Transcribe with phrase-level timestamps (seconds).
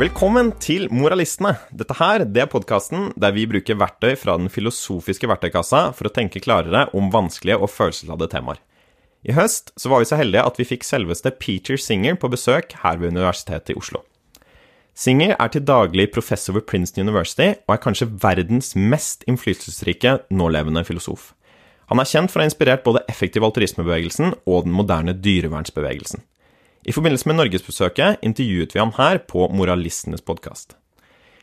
[0.00, 1.58] Velkommen til Moralistene.
[1.76, 6.12] Dette her, det er podkasten der vi bruker verktøy fra den filosofiske verktøykassa for å
[6.16, 8.62] tenke klarere om vanskelige og følelsesladde temaer.
[9.28, 12.72] I høst så var vi så heldige at vi fikk selveste Peter Singer på besøk
[12.80, 14.00] her ved Universitetet i Oslo.
[14.96, 20.86] Singer er til daglig professor ved Princeton University og er kanskje verdens mest innflytelsesrike nålevende
[20.88, 21.34] filosof.
[21.92, 26.24] Han er kjent for å ha inspirert både effektiv altruismebevegelsen og den moderne dyrevernsbevegelsen.
[26.80, 30.78] I forbindelse med norgesbesøket intervjuet vi ham her på Moralistenes podkast.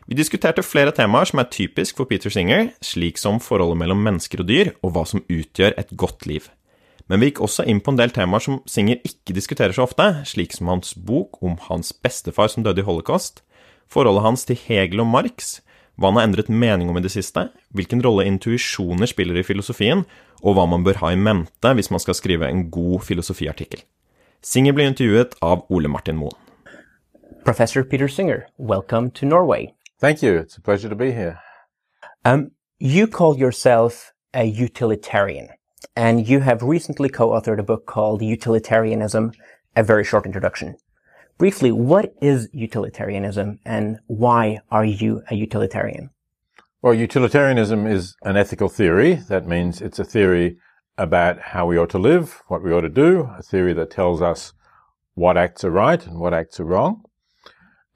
[0.10, 4.42] Vi diskuterte flere temaer som er typisk for Peter Singer, slik som forholdet mellom mennesker
[4.42, 6.48] og dyr, og hva som utgjør et godt liv.
[7.06, 10.08] Men vi gikk også inn på en del temaer som Singer ikke diskuterer så ofte,
[10.26, 13.44] slik som hans bok om hans bestefar som døde i holocaust,
[13.86, 15.60] forholdet hans til Hegel og Marx,
[16.02, 17.46] hva han har endret mening om i det siste,
[17.78, 20.02] hvilken rolle intuisjoner spiller i filosofien,
[20.42, 23.86] og hva man bør ha i mente hvis man skal skrive en god filosofiartikkel.
[24.42, 26.32] Singer ble intervjuet av Ole Martin Moen.
[27.44, 29.74] Professor Peter Singer, welcome to Norway.
[30.00, 30.38] Thank you.
[30.38, 31.40] It's a pleasure to be here.
[32.24, 35.50] Um, you call yourself a utilitarian,
[35.96, 39.32] and you have recently co-authored a book called Utilitarianism,
[39.76, 40.76] A Very Short Introduction.
[41.40, 46.12] Briefly, what is utilitarianism and why are you a utilitarian?
[46.84, 49.16] Well, utilitarianism is an ethical theory.
[49.16, 50.58] That means it's a theory
[50.98, 54.22] about how we ought to live, what we ought to do, a theory that tells
[54.22, 54.54] us
[55.14, 57.04] what acts are right and what acts are wrong.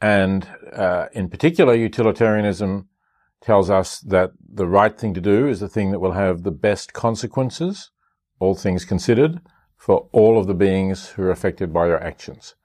[0.02, 2.88] And uh, in particular, utilitarianism
[3.42, 6.52] tells us that the right thing to do is the thing that will have the
[6.52, 7.92] best consequences,
[8.40, 9.42] all things considered,
[9.78, 12.56] for all of the beings who are affected by your actions.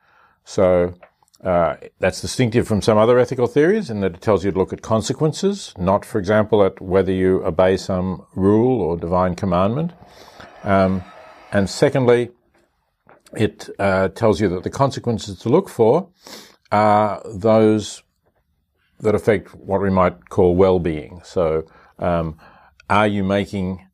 [0.44, 0.94] So
[1.42, 4.72] uh, that's distinctive from some other ethical theories in that it tells you to look
[4.72, 9.92] at consequences, not, for example, at whether you obey some rule or divine commandment.
[10.66, 11.04] Um,
[11.52, 12.30] and secondly,
[13.34, 16.10] it uh, tells you that the consequences to look for
[16.72, 18.02] are those
[19.00, 21.20] that affect what we might call well-being.
[21.24, 21.64] So,
[21.98, 22.38] um,
[22.90, 23.86] are you making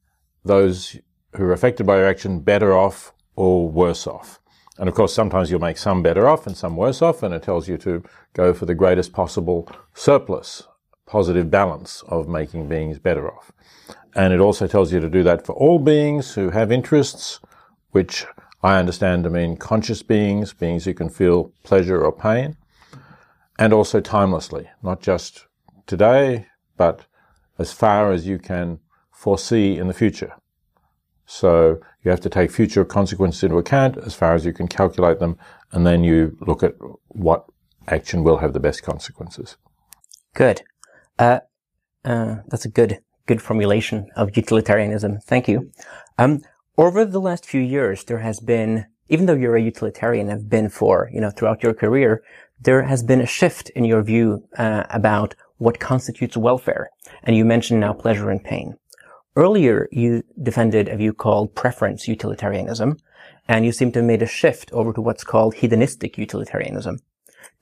[0.44, 0.96] those
[1.36, 4.40] who are affected by your action better off or worse off?
[4.78, 7.42] And of course, sometimes you'll make some better off and some worse off, and it
[7.42, 8.02] tells you to
[8.32, 10.66] go for the greatest possible surplus,
[11.06, 13.52] positive balance of making beings better off.
[14.14, 17.40] And it also tells you to do that for all beings who have interests,
[17.92, 18.26] which
[18.62, 22.56] I understand to mean conscious beings, beings who can feel pleasure or pain,
[23.58, 25.46] and also timelessly, not just
[25.86, 26.46] today,
[26.76, 27.06] but
[27.58, 28.80] as far as you can
[29.10, 30.34] foresee in the future.
[31.26, 35.18] So you have to take future consequences into account as far as you can calculate
[35.18, 35.38] them,
[35.70, 36.74] and then you look at
[37.08, 37.46] what
[37.88, 39.56] action will have the best consequences.
[40.34, 40.62] Good.
[41.18, 41.40] Uh,
[42.04, 45.18] uh, that's a good good formulation of utilitarianism.
[45.20, 45.70] Thank you.
[46.18, 46.42] Um,
[46.76, 50.68] over the last few years, there has been, even though you're a utilitarian, have been
[50.68, 52.22] for you know throughout your career,
[52.60, 56.90] there has been a shift in your view uh, about what constitutes welfare,
[57.22, 58.76] and you mentioned now pleasure and pain.
[59.34, 62.98] Earlier, you defended a view called preference utilitarianism,
[63.48, 66.98] and you seem to have made a shift over to what's called hedonistic utilitarianism.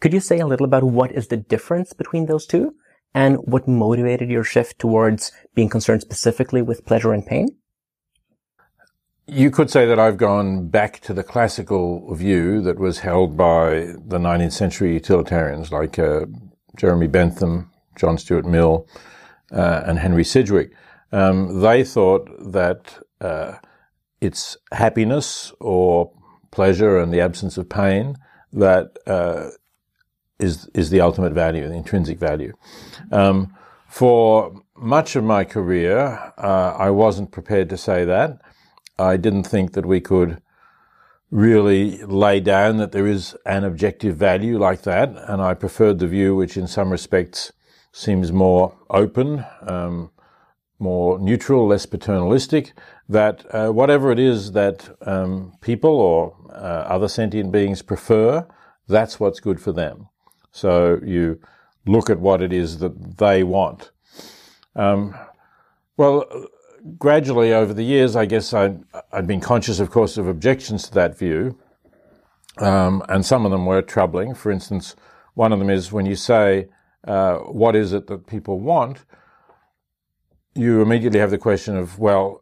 [0.01, 2.75] Could you say a little about what is the difference between those two,
[3.15, 7.49] and what motivated your shift towards being concerned specifically with pleasure and pain?
[9.27, 13.95] You could say that I've gone back to the classical view that was held by
[14.05, 16.27] the 19th century utilitarians like uh,
[16.77, 18.89] Jeremy Bentham, John Stuart Mill,
[19.53, 20.73] uh, and Henry Sidgwick.
[21.13, 23.55] Um, they thought that uh,
[24.21, 26.13] it's happiness or
[26.51, 28.17] pleasure and the absence of pain
[28.53, 29.51] that uh,
[30.41, 32.53] is is the ultimate value, the intrinsic value.
[33.13, 33.55] Um,
[33.89, 38.41] for much of my career, uh, I wasn't prepared to say that.
[38.99, 40.41] I didn't think that we could
[41.31, 46.07] really lay down that there is an objective value like that, and I preferred the
[46.09, 47.53] view which, in some respects,
[47.93, 50.11] seems more open, um,
[50.79, 52.73] more neutral, less paternalistic.
[53.09, 58.47] That uh, whatever it is that um, people or uh, other sentient beings prefer,
[58.87, 60.10] that's what's good for them.
[60.53, 61.41] So you
[61.87, 63.91] look at what it is that they want.
[64.77, 65.17] Um,
[65.97, 66.25] well,
[66.99, 68.83] gradually over the years, I guess I'd,
[69.13, 71.59] I'd, been conscious, of course, of objections to that view.
[72.59, 74.35] Um, and some of them were troubling.
[74.35, 74.97] For instance,
[75.35, 76.69] one of them is when you say,
[77.07, 79.05] uh, what is it that people want?
[80.55, 82.40] You immediately have the question of, well,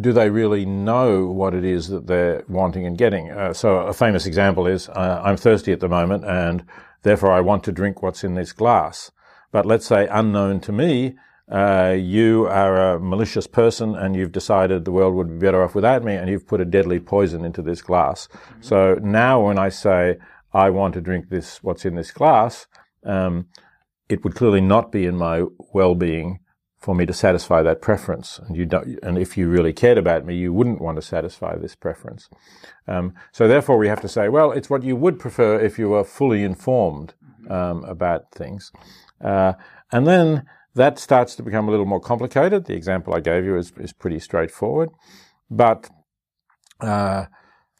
[0.00, 3.30] do they really know what it is that they're wanting and getting?
[3.30, 6.64] Uh, so a famous example is, uh, I'm thirsty at the moment and
[7.02, 9.10] therefore I want to drink what's in this glass.
[9.50, 11.16] But let's say unknown to me,
[11.50, 15.74] uh, you are a malicious person and you've decided the world would be better off
[15.74, 18.28] without me and you've put a deadly poison into this glass.
[18.28, 18.62] Mm-hmm.
[18.62, 20.18] So now when I say
[20.52, 22.66] I want to drink this, what's in this glass,
[23.04, 23.46] um,
[24.08, 26.40] it would clearly not be in my well-being
[26.78, 28.38] for me to satisfy that preference.
[28.38, 31.56] And you don't, and if you really cared about me, you wouldn't want to satisfy
[31.56, 32.28] this preference.
[32.86, 35.88] Um, so therefore, we have to say, well, it's what you would prefer if you
[35.88, 37.14] were fully informed
[37.50, 38.72] um, about things.
[39.20, 39.54] Uh,
[39.90, 42.66] and then that starts to become a little more complicated.
[42.66, 44.90] The example I gave you is, is pretty straightforward,
[45.50, 45.90] but
[46.80, 47.26] uh,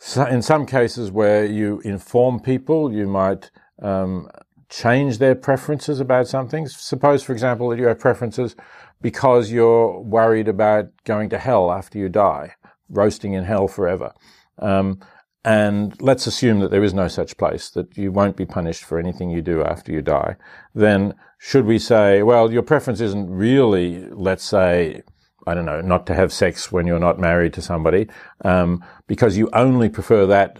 [0.00, 3.50] so in some cases where you inform people, you might
[3.80, 4.28] um,
[4.68, 6.66] change their preferences about something.
[6.68, 8.54] Suppose, for example, that you have preferences
[9.00, 12.54] because you're worried about going to hell after you die,
[12.88, 14.12] roasting in hell forever.
[14.58, 15.00] Um,
[15.44, 18.98] and let's assume that there is no such place, that you won't be punished for
[18.98, 20.36] anything you do after you die.
[20.74, 25.02] Then should we say, well, your preference isn't really, let's say,
[25.46, 28.08] I don't know, not to have sex when you're not married to somebody,
[28.44, 30.58] um, because you only prefer that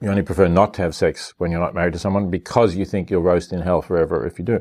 [0.00, 2.84] you only prefer not to have sex when you're not married to someone because you
[2.84, 4.60] think you'll roast in hell forever if you do.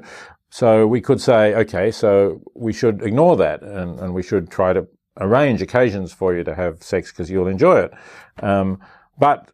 [0.56, 4.72] So we could say, okay, so we should ignore that and, and we should try
[4.72, 4.88] to
[5.20, 7.94] arrange occasions for you to have sex because you'll enjoy it.
[8.42, 8.80] Um,
[9.20, 9.52] but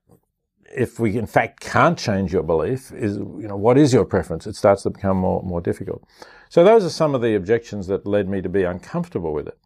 [0.65, 4.45] if we in fact can't change your belief, is you know what is your preference?
[4.45, 6.03] It starts to become more more difficult.
[6.49, 9.57] So those are some of the objections that led me to be uncomfortable with it.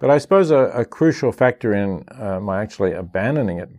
[0.00, 3.70] But I suppose a, a crucial factor in uh, my actually abandoning it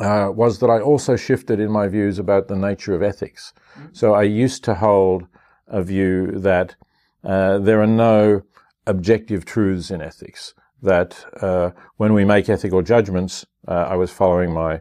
[0.00, 3.52] uh, was that I also shifted in my views about the nature of ethics.
[3.90, 5.26] So I used to hold
[5.68, 6.76] a view that
[7.24, 8.42] uh, there are no
[8.86, 10.54] objective truths in ethics.
[10.80, 14.80] That uh, when we make ethical judgments, uh, I was following my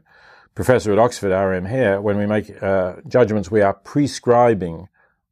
[0.54, 1.66] professor at Oxford, R.M.
[1.66, 4.88] Hare, when we make uh, judgments, we are prescribing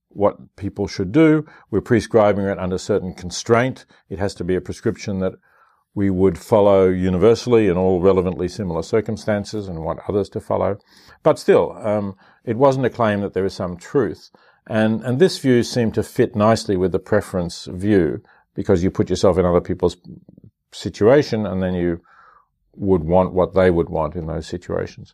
[0.10, 1.46] what people should do.
[1.72, 3.86] We're prescribing it under certain constraint.
[4.10, 5.34] It has to be a prescription that
[5.94, 10.78] we would follow universally in all relevantly similar circumstances and want others to follow.
[11.24, 14.30] But still, um, it wasn't a claim that there is some truth.
[14.68, 18.22] And, and this view seemed to fit nicely with the preference view
[18.56, 19.98] because you put yourself in other people's
[20.72, 22.02] situation and then you
[22.76, 25.14] would want what they would want in those situations.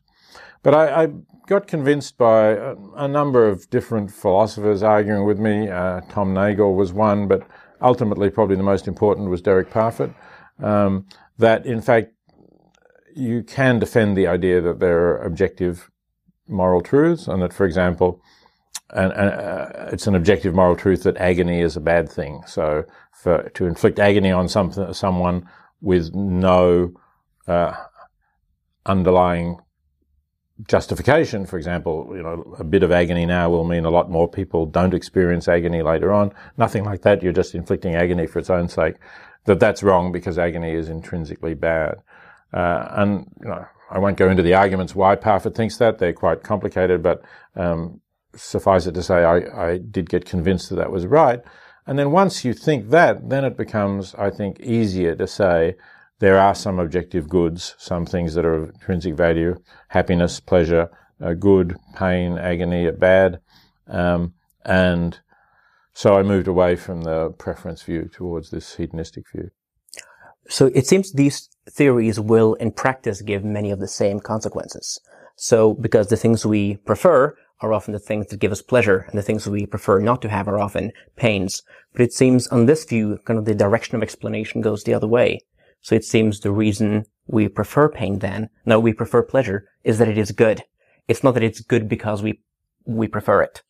[0.63, 1.07] But I, I
[1.47, 5.69] got convinced by a, a, number of different philosophers arguing with me.
[5.69, 7.45] Uh, Tom Nagel was one, but
[7.81, 10.13] ultimately, probably the most important was Derek Parfit
[10.61, 11.05] um,
[11.37, 12.13] that in fact
[13.15, 15.89] you can defend the idea that there are objective
[16.47, 18.21] moral truths, and that, for example,
[18.93, 22.41] and uh, it's an objective moral truth that agony is a bad thing.
[22.45, 25.47] So, for to inflict agony on some, someone
[25.81, 26.93] with no
[27.47, 27.73] uh,
[28.85, 29.57] underlying
[30.67, 34.29] justification, for example, you know, a bit of agony now will mean a lot more
[34.29, 36.31] people don't experience agony later on.
[36.57, 37.23] Nothing like that.
[37.23, 38.95] You're just inflicting agony for its own sake
[39.45, 41.95] that that's wrong because agony is intrinsically bad.
[42.53, 46.13] Uh, and you know, I won't go into the arguments why Parfit thinks that; they're
[46.13, 47.01] quite complicated.
[47.01, 47.21] But
[47.55, 48.01] um,
[48.35, 51.41] suffice it to say, I, I did get convinced that that was right.
[51.87, 55.75] And then once you think that, then it becomes, I think, easier to say
[56.19, 59.55] there are some objective goods, some things that are of intrinsic value,
[59.87, 60.89] happiness, pleasure,
[61.23, 63.39] uh, good, pain, agony are bad,
[63.87, 64.33] um,
[64.63, 65.19] and
[65.93, 69.49] so I moved away from the preference view towards this hedonistic view.
[70.47, 74.99] So it seems these theories will in practice give many of the same consequences.
[75.35, 79.17] So because the things we prefer are often the things that give us pleasure and
[79.17, 81.61] the things that we prefer not to have are often pains.
[81.93, 85.07] But it seems on this view, kind of the direction of explanation goes the other
[85.07, 85.39] way.
[85.81, 90.07] So it seems the reason we prefer pain then, no, we prefer pleasure, is that
[90.07, 90.63] it is good.
[91.07, 92.41] It's not that it's good because we,
[92.85, 93.63] we prefer it.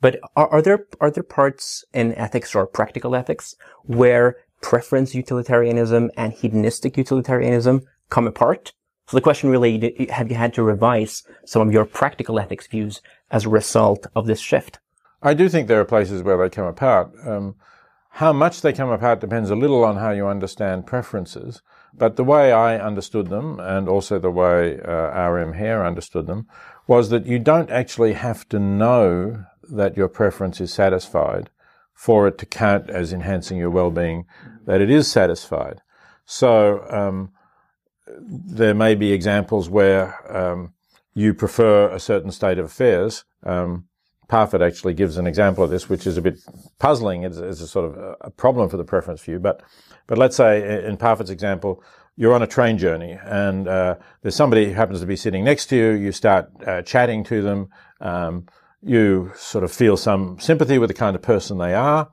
[0.00, 6.10] But are, are there are there parts in ethics or practical ethics where preference utilitarianism
[6.16, 8.72] and hedonistic utilitarianism come apart?
[9.08, 13.00] So the question really, have you had to revise some of your practical ethics views
[13.30, 14.80] as a result of this shift?
[15.22, 17.12] I do think there are places where they come apart.
[17.24, 17.54] Um,
[18.10, 21.62] how much they come apart depends a little on how you understand preferences.
[21.94, 25.52] But the way I understood them, and also the way uh, R.M.
[25.52, 26.46] Hare understood them,
[26.86, 31.50] was that you don't actually have to know that your preference is satisfied
[31.94, 34.26] for it to count as enhancing your well-being,
[34.66, 35.80] that it is satisfied.
[36.24, 37.32] So um,
[38.06, 40.72] there may be examples where um,
[41.14, 43.24] you prefer a certain state of affairs.
[43.42, 43.88] Um,
[44.28, 46.38] Parfit actually gives an example of this, which is a bit
[46.78, 47.22] puzzling.
[47.22, 49.38] It's, a sort of a problem for the preference view.
[49.38, 49.62] But,
[50.06, 51.82] but let's say in Parfit's example,
[52.16, 55.66] you're on a train journey and uh, there's somebody who happens to be sitting next
[55.66, 55.90] to you.
[55.90, 57.68] You start uh, chatting to them.
[58.00, 58.46] Um,
[58.82, 62.08] you sort of feel some sympathy with the kind of person they are.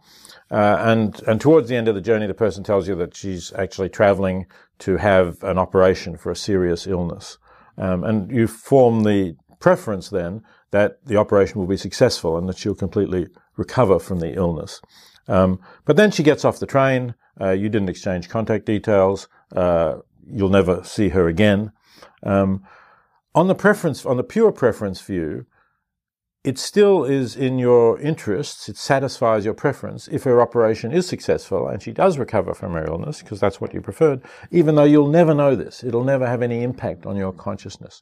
[0.51, 3.51] Uh, and, and towards the end of the journey, the person tells you that she's
[3.53, 4.45] actually traveling
[4.79, 7.37] to have an operation for a serious illness.
[7.77, 12.57] Um, and you form the preference then that the operation will be successful and that
[12.57, 14.81] she'll completely recover from the illness.
[15.27, 17.15] Um, but then she gets off the train.
[17.39, 19.27] Uh, you didn't exchange contact details.
[19.55, 19.97] Uh,
[20.29, 21.71] you'll never see her again.
[22.23, 22.63] Um,
[23.35, 25.45] on the preference, on the pure preference view,
[26.43, 31.67] it still is in your interests, it satisfies your preference if her operation is successful
[31.67, 34.21] and she does recover from her illness, because that's what you preferred,
[34.51, 35.83] even though you'll never know this.
[35.83, 38.01] It'll never have any impact on your consciousness.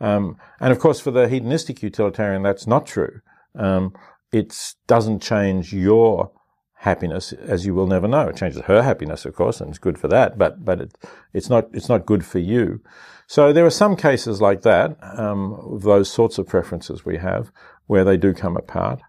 [0.00, 3.20] Um, and of course, for the hedonistic utilitarian, that's not true.
[3.54, 3.94] Um,
[4.30, 6.30] it doesn't change your
[6.74, 8.28] happiness, as you will never know.
[8.28, 10.98] It changes her happiness, of course, and it's good for that, but, but it,
[11.32, 12.80] it's not, it's not good for you.
[13.30, 17.52] So there are some cases like that, um, those sorts of preferences we have,
[17.86, 19.02] where they do come apart.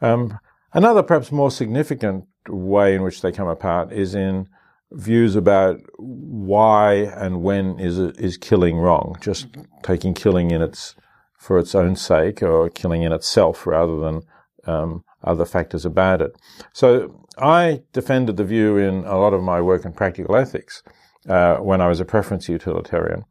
[0.00, 0.40] Um,
[0.72, 4.48] another perhaps more significant way in which they come apart is in
[4.90, 9.46] views about why and when is is killing wrong, just
[9.84, 10.96] taking killing in its
[11.38, 14.22] for its own sake or killing in itself rather than
[14.66, 16.32] um, other factors about it.
[16.72, 20.82] So I defended the view in a lot of my work in practical ethics
[21.28, 23.24] uh, when I was a preference utilitarian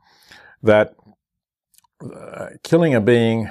[0.63, 0.95] that
[2.01, 3.49] uh, killing a being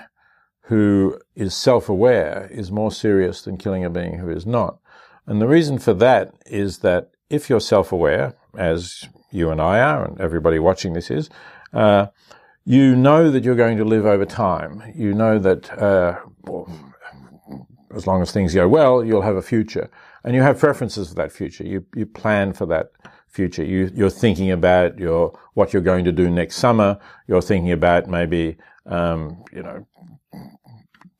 [0.62, 4.78] who is self-aware is more serious than killing a being who is not.
[5.26, 10.04] And the reason for that is that if you're self-aware, as you and I are,
[10.04, 11.28] and everybody watching this is,
[11.72, 12.06] uh,
[12.64, 14.82] you know that you're going to live over time.
[14.94, 16.68] You know that uh, well,
[17.94, 19.88] as long as things go well, you'll have a future,
[20.24, 21.64] and you have preferences for that future.
[21.64, 22.90] You you plan for that
[23.37, 23.64] future.
[23.64, 26.99] You you're thinking about your what you're going to do next summer.
[27.28, 29.87] You're thinking about maybe um, you know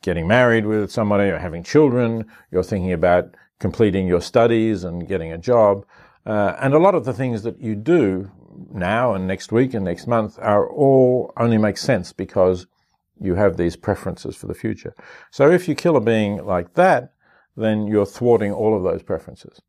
[0.03, 2.25] getting married with somebody or having children.
[2.51, 3.25] You're thinking about
[3.59, 5.85] completing your studies and getting a job.
[6.25, 8.31] Uh, and a lot of the things that you do
[8.73, 12.67] now and next week and next month are all only make sense because
[13.21, 14.95] you have these preferences for the future.
[15.31, 17.13] So if you kill a being like that,
[17.57, 19.61] then you're thwarting all of those preferences.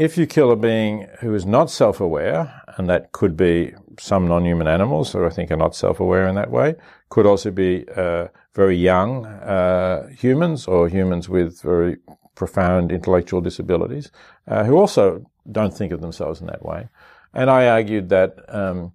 [0.00, 4.66] If you kill a being who is not self-aware, and that could be some non-human
[4.66, 6.76] animals who I think are not self-aware in that way,
[7.10, 11.98] could also be uh, very young uh, humans or humans with very
[12.34, 14.10] profound intellectual disabilities
[14.48, 16.88] uh, who also don't think of themselves in that way.
[17.34, 18.92] And I argued that um,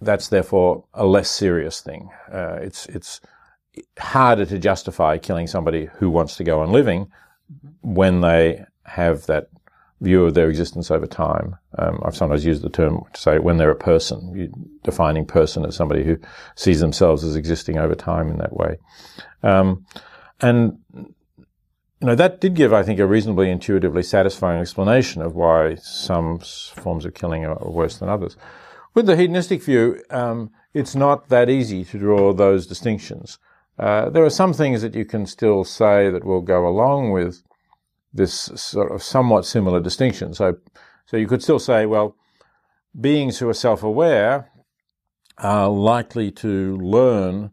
[0.00, 2.08] that's therefore a less serious thing.
[2.32, 3.20] Uh, it's it's
[3.98, 7.08] harder to justify killing somebody who wants to go on living
[7.82, 9.50] when they have that
[10.00, 11.56] view of their existence over time.
[11.78, 14.52] Um, I've sometimes used the term to say when they're a person, you,
[14.84, 16.18] defining person as somebody who
[16.54, 18.76] sees themselves as existing over time in that way.
[19.42, 19.86] Um,
[20.40, 20.78] and
[22.00, 26.40] you know, that did give, I think, a reasonably intuitively satisfying explanation of why some
[26.40, 28.36] forms of killing are worse than others.
[28.92, 33.38] With the hedonistic view, um, it's not that easy to draw those distinctions.
[33.78, 37.42] Uh, there are some things that you can still say that will go along with
[38.16, 40.34] this sort of somewhat similar distinction.
[40.34, 40.56] So,
[41.06, 42.16] so you could still say, well,
[42.98, 44.50] beings who are self-aware
[45.38, 47.50] are likely to learn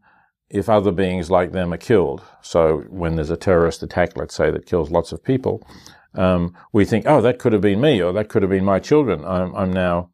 [0.50, 2.22] if other beings like them are killed.
[2.42, 5.68] So when there's a terrorist attack, let's say, that kills lots of people,
[6.16, 8.80] um, we think, oh, that could have been me, or that could have been my
[8.80, 9.26] children.
[9.26, 10.12] I'm, I'm now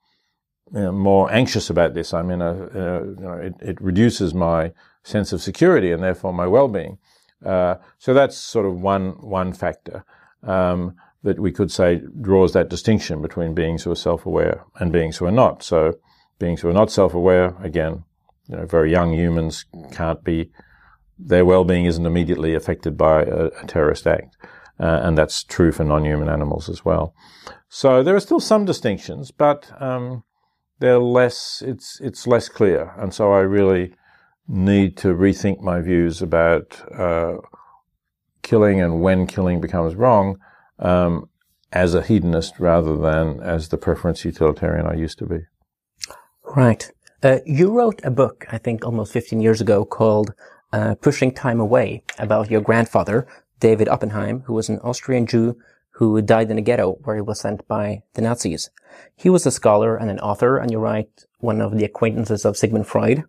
[0.74, 2.14] you know, more anxious about this.
[2.14, 4.72] I'm in a, uh, you know, it, it, reduces my
[5.04, 7.00] sense of security and therefore my well-being.
[7.46, 10.06] Uh, so that's sort of one one factor
[10.44, 15.18] um, that we could say draws that distinction between beings who are self-aware and beings
[15.18, 15.64] who are not.
[15.64, 15.94] So
[16.40, 18.04] beings who are not self-aware, again,
[18.48, 20.52] you know, very young humans can't be,
[21.18, 24.38] their well-being isn't immediately affected by a, a terrorist act.
[24.80, 27.14] Uh, and that's true for non-human animals as well.
[27.68, 30.24] So there are still some distinctions, but um,
[30.80, 31.62] they're less.
[31.66, 33.94] It's it's less clear, and so I really
[34.48, 37.38] need to rethink my views about uh,
[38.50, 40.36] killing and when killing becomes wrong
[40.80, 41.30] um,
[41.72, 45.40] as a hedonist rather than as the preference utilitarian I used to be.
[46.56, 46.90] Right.
[47.22, 50.34] Uh, you wrote a book, I think almost 15 years ago, called
[50.74, 53.28] uh, Pushing Time Away about your grandfather,
[53.60, 55.56] David Oppenheim, who was an Austrian Jew
[55.92, 58.72] who died in a ghetto where he was sent by the Nazis.
[59.16, 62.58] He was a scholar and an author, and you write one of the acquaintances of
[62.58, 63.26] Sigmund Freud,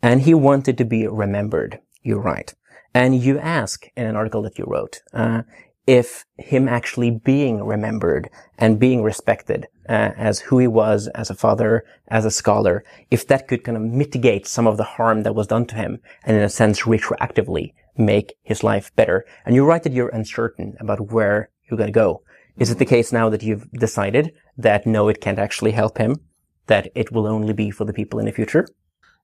[0.00, 1.80] and he wanted to be remembered.
[2.02, 2.54] You write.
[2.94, 5.42] And you ask in an article that you wrote, uh,
[5.86, 11.34] if him actually being remembered and being respected uh, as who he was as a
[11.34, 15.34] father, as a scholar, if that could kind of mitigate some of the harm that
[15.34, 19.26] was done to him and in a sense retroactively make his life better.
[19.44, 22.22] And you write that you're uncertain about where you're going to go.
[22.56, 26.20] Is it the case now that you've decided that no, it can't actually help him,
[26.66, 28.66] that it will only be for the people in the future?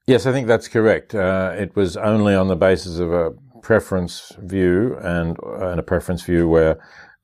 [0.06, 1.14] Yes, I think that's correct.
[1.14, 3.30] Uh, it was only on the basis of a
[3.62, 6.78] preference view and, and a preference view where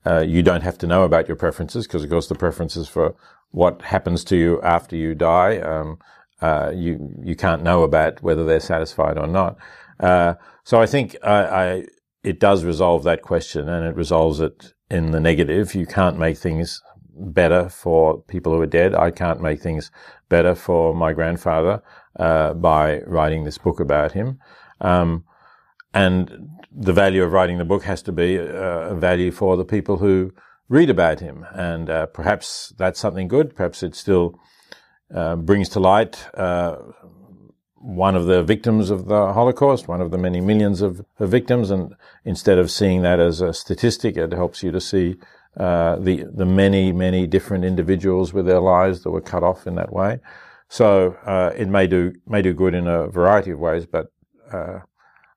[0.06, 3.14] uh, you don't have to know about your preferences because, of course, the preferences for
[3.50, 5.98] what happens to you after you die, um,
[6.40, 9.56] uh, you you can't know about whether they're satisfied or not.
[9.98, 11.84] Uh, so I think I, I,
[12.22, 15.74] it does resolve that question, and it resolves it in the negative.
[15.74, 16.82] You can't make things
[17.18, 18.94] better for people who are dead.
[18.94, 19.90] I can't make things
[20.28, 21.82] better for my grandfather
[22.18, 24.38] uh, by writing this book about him.
[24.80, 25.24] Um,
[25.96, 29.64] and the value of writing the book has to be uh, a value for the
[29.64, 30.32] people who
[30.68, 31.46] read about him.
[31.54, 33.56] And uh, perhaps that's something good.
[33.56, 34.38] Perhaps it still
[35.14, 36.76] uh, brings to light uh,
[37.76, 41.70] one of the victims of the Holocaust, one of the many millions of, victims.
[41.70, 41.94] And
[42.26, 45.16] instead of seeing that as a statistic, it helps you to see
[45.56, 49.76] uh, the the many many different individuals with their lives that were cut off in
[49.76, 50.20] that way.
[50.68, 54.12] So uh, it may do may do good in a variety of ways, but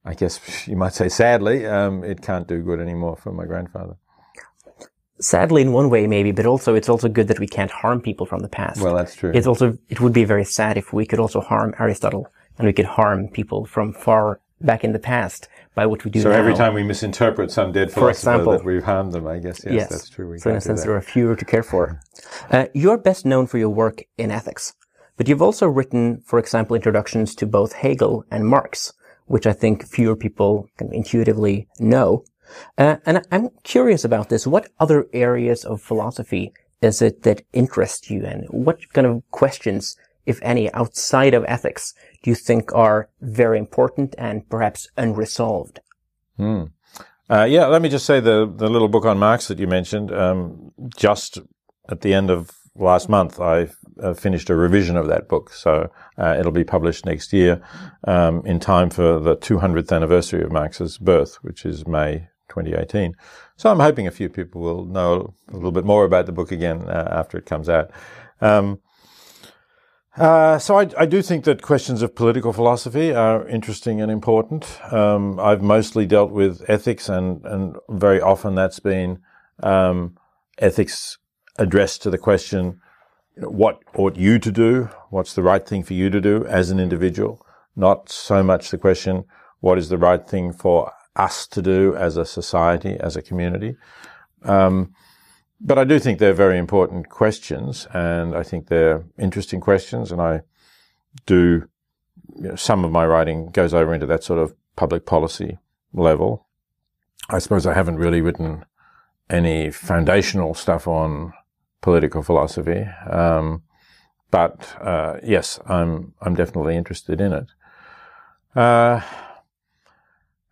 [0.06, 3.96] I guess you might say sadly, um, it can't do good anymore for my grandfather.
[5.22, 8.26] Sadly, in one way, maybe, but also it's also good that we can't harm people
[8.26, 8.82] from the past.
[8.82, 9.32] Well, that's true.
[9.34, 12.28] It's also it would be very sad if we could also harm Aristotle
[12.58, 16.22] and we could harm people from far back in the past by what we do
[16.22, 16.36] so now.
[16.36, 19.64] every time we misinterpret some dead philosopher, For example, that we've harmed them, I guess.
[19.66, 19.90] Yes, yes.
[19.90, 20.30] that's true.
[20.30, 22.02] We so in a sense, there are fewer to care for.
[22.50, 24.74] Uh, you're best known for your work in ethics,
[25.18, 28.94] but you've also written, for example, introductions to both Hegel and Marx,
[29.30, 32.26] which I think fewer people can intuitively know.
[32.78, 34.48] Uh, and I'm curious about this.
[34.48, 39.96] What other areas of philosophy is it that interest you and what kind of questions,
[40.26, 41.94] if any, outside of ethics
[42.24, 45.80] do you think are very important and perhaps unresolved?
[46.38, 46.64] Hmm.
[47.30, 50.12] Uh, yeah, let me just say the, the little book on Marx that you mentioned,
[50.12, 51.38] um, just
[51.88, 53.70] at the end of last month, I
[54.02, 55.52] uh, finished a revision of that book.
[55.52, 57.62] So uh, it'll be published next year
[58.06, 63.16] um, in time for the 200th anniversary of Marx's birth, which is May 2018.
[63.56, 66.52] So I'm hoping a few people will know a little bit more about the book
[66.52, 67.92] again uh, after it comes out.
[68.42, 68.80] Um,
[70.18, 74.82] uh, so I, I, do think that questions of political philosophy are interesting and important.
[74.92, 79.20] Um, I've mostly dealt with ethics, and and very often that's been
[79.62, 80.18] um,
[80.58, 81.18] ethics
[81.58, 82.82] addressed to the question,
[83.42, 84.90] what ought you to do?
[85.10, 87.46] What's the right thing for you to do as an individual?
[87.76, 89.26] Not so much the question,
[89.60, 93.76] what is the right thing for us to do as a society, as a community?
[94.44, 94.94] Um,
[95.62, 100.22] but I do think they're very important questions, and I think they're interesting questions, and
[100.22, 100.42] I
[101.26, 101.68] do.
[102.36, 105.58] You know, some of my writing goes over into that sort of public policy
[105.92, 106.48] level.
[107.30, 108.66] I suppose I haven't really written
[109.30, 111.34] any foundational stuff on
[111.82, 113.64] political philosophy, um,
[114.32, 117.48] but uh, yes, I'm I'm definitely interested in it.
[118.56, 119.02] Uh,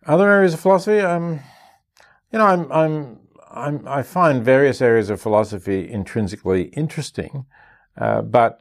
[0.06, 1.40] other areas of philosophy, um,
[2.32, 3.18] you know, I'm I'm
[3.50, 7.46] I'm, i find various areas of philosophy intrinsically interesting,
[7.96, 8.60] uh, but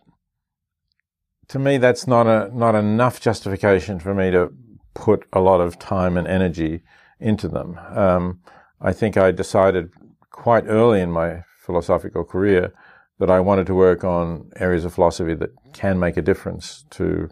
[1.49, 4.51] to me, that's not a not enough justification for me to
[4.93, 6.81] put a lot of time and energy
[7.19, 7.79] into them.
[7.89, 8.41] Um,
[8.81, 9.91] I think I decided
[10.29, 12.73] quite early in my philosophical career
[13.19, 17.29] that I wanted to work on areas of philosophy that can make a difference to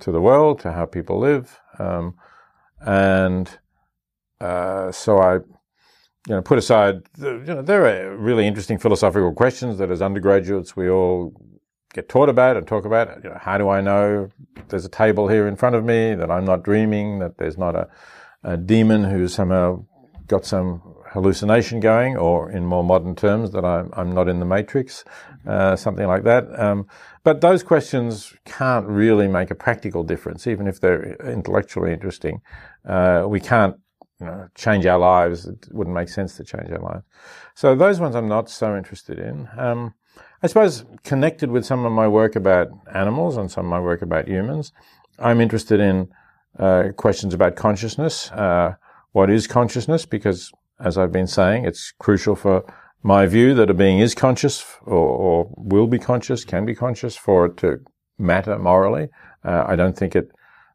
[0.00, 2.16] to the world, to how people live, um,
[2.80, 3.58] and
[4.40, 5.34] uh, so I
[6.28, 10.74] you know, put aside, you know, there are really interesting philosophical questions that as undergraduates
[10.74, 11.34] we all
[11.92, 13.22] get taught about and talk about.
[13.22, 14.28] You know, how do I know
[14.68, 17.76] there's a table here in front of me, that I'm not dreaming, that there's not
[17.76, 17.88] a,
[18.42, 19.84] a demon who's somehow
[20.26, 20.82] got some
[21.14, 25.04] hallucination going, or in more modern terms, that I'm, I'm not in the matrix,
[25.46, 26.44] uh, something like that.
[26.58, 26.86] Um,
[27.22, 32.42] but those questions can't really make a practical difference, even if they're intellectually interesting.
[32.84, 33.76] Uh, we can't
[34.20, 35.46] you know, change our lives.
[35.46, 37.04] It wouldn't make sense to change our lives.
[37.54, 39.48] So those ones I'm not so interested in.
[39.56, 39.94] Um,
[40.42, 44.02] I suppose connected with some of my work about animals and some of my work
[44.02, 44.72] about humans,
[45.20, 46.08] I'm interested in
[46.58, 48.32] uh, questions about consciousness.
[48.32, 48.74] Uh,
[49.12, 50.06] what is consciousness?
[50.06, 52.64] Because as I've been saying, it's crucial for
[53.02, 57.16] my view that a being is conscious or, or will be conscious, can be conscious
[57.16, 57.80] for it to
[58.18, 59.08] matter morally.
[59.44, 60.30] Uh, I don't think it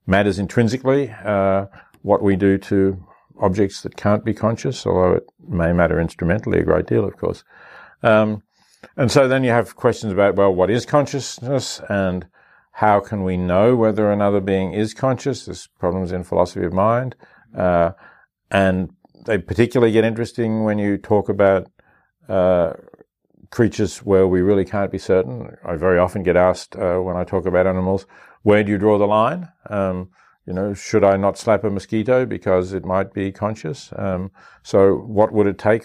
[0.05, 1.65] matters intrinsically uh,
[2.01, 3.03] what we do to
[3.39, 7.43] objects that can't be conscious, although it may matter instrumentally a great deal, of course.
[8.03, 8.43] Um,
[8.95, 12.27] and so then you have questions about, well, what is consciousness and
[12.73, 15.45] how can we know whether another being is conscious?
[15.45, 17.15] There's problems in philosophy of mind.
[17.57, 17.91] Uh,
[18.51, 18.89] and
[19.25, 21.69] they particularly get interesting when you talk about
[22.27, 22.73] uh,
[23.49, 25.55] creatures where we really can't be certain.
[25.65, 28.05] I very often get asked uh, when I talk about animals,
[28.43, 29.49] where do you draw the line?
[29.69, 30.09] Um,
[30.45, 33.91] you know, should I not slap a mosquito because it might be conscious?
[33.95, 34.31] Um,
[34.63, 35.83] so, what would it take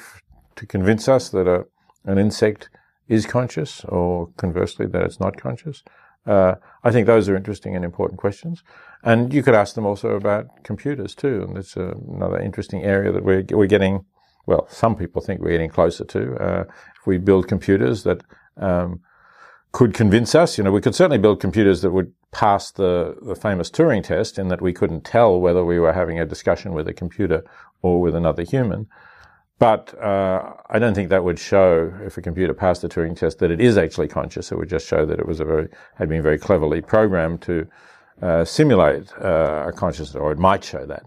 [0.57, 1.67] to convince us that a,
[2.05, 2.71] an insect
[3.09, 5.83] is conscious, or conversely, that it's not conscious?
[6.27, 8.63] Uh, I think those are interesting and important questions.
[9.03, 11.45] And you could ask them also about computers too.
[11.47, 14.05] And it's uh, another interesting area that we're, we're getting,
[14.47, 16.35] well, some people think we're getting closer to.
[16.37, 16.65] Uh,
[16.99, 18.23] if we build computers that
[18.57, 19.01] um,
[19.73, 23.35] could convince us, you know, we could certainly build computers that would pass the, the
[23.35, 26.89] famous Turing test in that we couldn't tell whether we were having a discussion with
[26.89, 27.45] a computer
[27.83, 28.87] or with another human.
[29.65, 33.39] But uh, I don't think that would show, if a computer passed the Turing test,
[33.39, 34.53] that it is actually conscious.
[34.53, 37.67] It would just show that it was a very had been very cleverly programmed to
[38.21, 41.05] uh, simulate uh, a consciousness, or it might show that.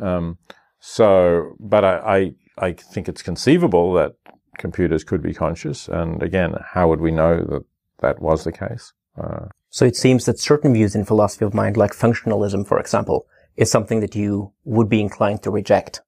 [0.00, 0.38] Um,
[0.80, 4.16] so, but I, I, I think it's conceivable that
[4.58, 5.86] computers could be conscious.
[5.86, 7.64] And again, how would we know that
[8.00, 8.92] that was the case?
[9.16, 13.26] Uh, so it seems that certain views in philosophy of mind, like functionalism, for example,
[13.54, 16.02] is something that you would be inclined to reject.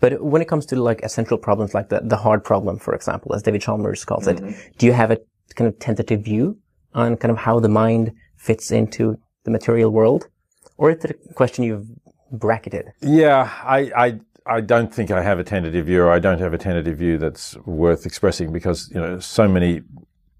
[0.00, 3.34] But when it comes to like essential problems like the, the hard problem, for example,
[3.34, 4.48] as David Chalmers calls mm-hmm.
[4.48, 5.18] it, do you have a
[5.54, 6.58] kind of tentative view
[6.94, 10.28] on kind of how the mind fits into the material world?
[10.76, 11.86] Or is it a question you've
[12.30, 12.92] bracketed?
[13.00, 16.54] Yeah, I, I, I don't think I have a tentative view, or I don't have
[16.54, 19.82] a tentative view that's worth expressing because, you know, so many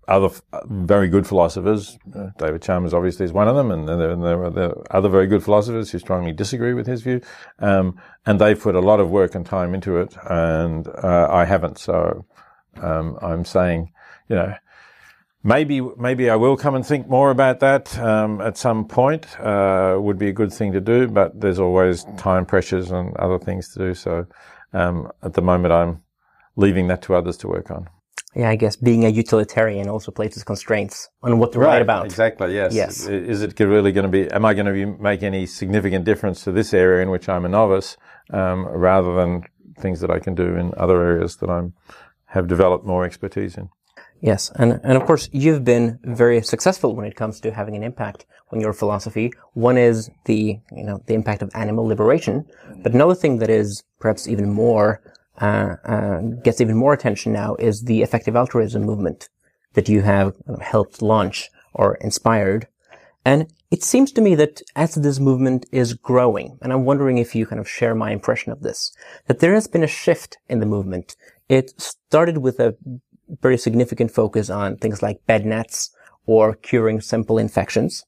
[0.09, 1.99] other very good philosophers.
[2.17, 5.45] Uh, David Chalmers obviously is one of them, and there, there, are other very good
[5.45, 7.21] philosophers who strongly disagree with his view.
[7.59, 11.45] Um, and they've put a lot of work and time into it, and uh, I
[11.45, 11.79] haven't.
[11.79, 12.25] So
[12.81, 13.93] um, I'm saying,
[14.29, 14.55] you know,
[15.45, 19.39] maybe maybe I will come and think more about that um, at some point.
[19.39, 23.39] Uh, would be a good thing to do, but there's always time pressures and other
[23.39, 23.95] things to do.
[23.95, 24.27] So
[24.73, 26.03] um, at the moment, I'm
[26.57, 27.89] leaving that to others to work on
[28.35, 32.05] yeah, I guess being a utilitarian also places constraints on what to right, write about.
[32.05, 32.55] Exactly.
[32.55, 32.75] Yes.
[32.75, 33.07] Yes.
[33.07, 34.31] Is it really going to be?
[34.31, 37.45] Am I going to be, make any significant difference to this area in which I'm
[37.45, 37.97] a novice,
[38.31, 39.45] um, rather than
[39.81, 41.75] things that I can do in other areas that I'm
[42.27, 43.71] have developed more expertise in?
[44.21, 47.83] Yes, and and of course you've been very successful when it comes to having an
[47.83, 49.33] impact on your philosophy.
[49.55, 52.45] One is the you know the impact of animal liberation,
[52.83, 55.01] but another thing that is perhaps even more
[55.41, 59.29] Uh, uh, gets even more attention now is the effective altruism movement
[59.75, 62.67] that you have helped launch or inspired.
[63.25, 67.35] And it seems to me that as this movement is growing, and I'm wondering if
[67.35, 68.91] you kind of share my impression of this,
[69.27, 71.15] that there has been a shift in the movement.
[71.49, 72.77] It started with a
[73.43, 75.91] very significant focus on things like bed nets
[76.27, 78.05] or curing simple infections.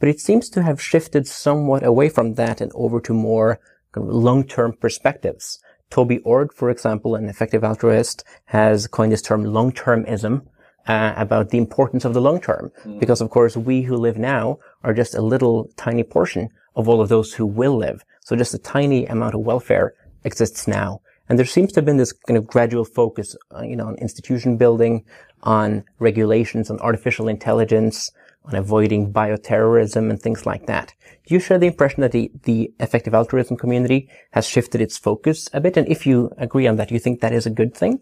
[0.00, 3.60] But it seems to have shifted somewhat away from that and over to more
[3.96, 5.60] long-term perspectives.
[5.94, 10.44] Toby Ord, for example, an effective altruist, has coined this term long-termism
[10.88, 12.72] uh, about the importance of the long term.
[12.84, 12.98] Mm.
[12.98, 17.00] Because of course, we who live now are just a little tiny portion of all
[17.00, 18.04] of those who will live.
[18.22, 21.00] So just a tiny amount of welfare exists now.
[21.28, 23.94] And there seems to have been this kind of gradual focus, uh, you know, on
[23.98, 25.04] institution building,
[25.44, 28.10] on regulations, on artificial intelligence,
[28.44, 30.94] on avoiding bioterrorism and things like that.
[31.26, 35.48] Do you share the impression that the, the effective altruism community has shifted its focus
[35.52, 35.76] a bit?
[35.76, 38.00] And if you agree on that, you think that is a good thing?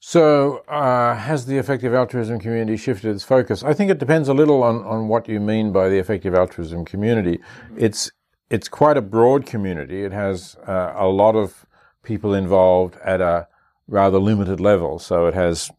[0.00, 3.62] So, uh, has the effective altruism community shifted its focus?
[3.62, 6.84] I think it depends a little on, on what you mean by the effective altruism
[6.84, 7.40] community.
[7.76, 8.10] It's
[8.48, 10.04] it's quite a broad community.
[10.04, 11.66] It has uh, a lot of
[12.02, 13.48] people involved at a
[13.88, 14.98] rather limited level.
[14.98, 15.70] So it has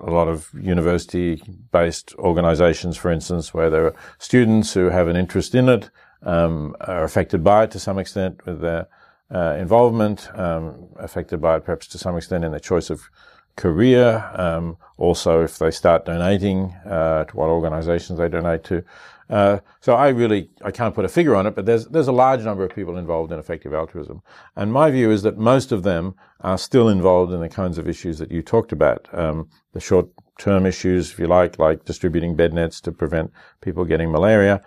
[0.00, 5.54] a lot of university-based organizations, for instance, where there are students who have an interest
[5.54, 5.90] in it,
[6.22, 8.88] um, are affected by it to some extent with their
[9.32, 13.08] uh, involvement, um, affected by it perhaps to some extent in their choice of
[13.56, 14.30] career.
[14.34, 18.84] Um, also, if they start donating uh, to what organizations they donate to.
[19.32, 22.12] Uh, so I really I can't put a figure on it, but there's there's a
[22.12, 24.20] large number of people involved in effective altruism,
[24.56, 27.88] and my view is that most of them are still involved in the kinds of
[27.88, 32.52] issues that you talked about, um, the short-term issues, if you like, like distributing bed
[32.52, 34.60] nets to prevent people getting malaria,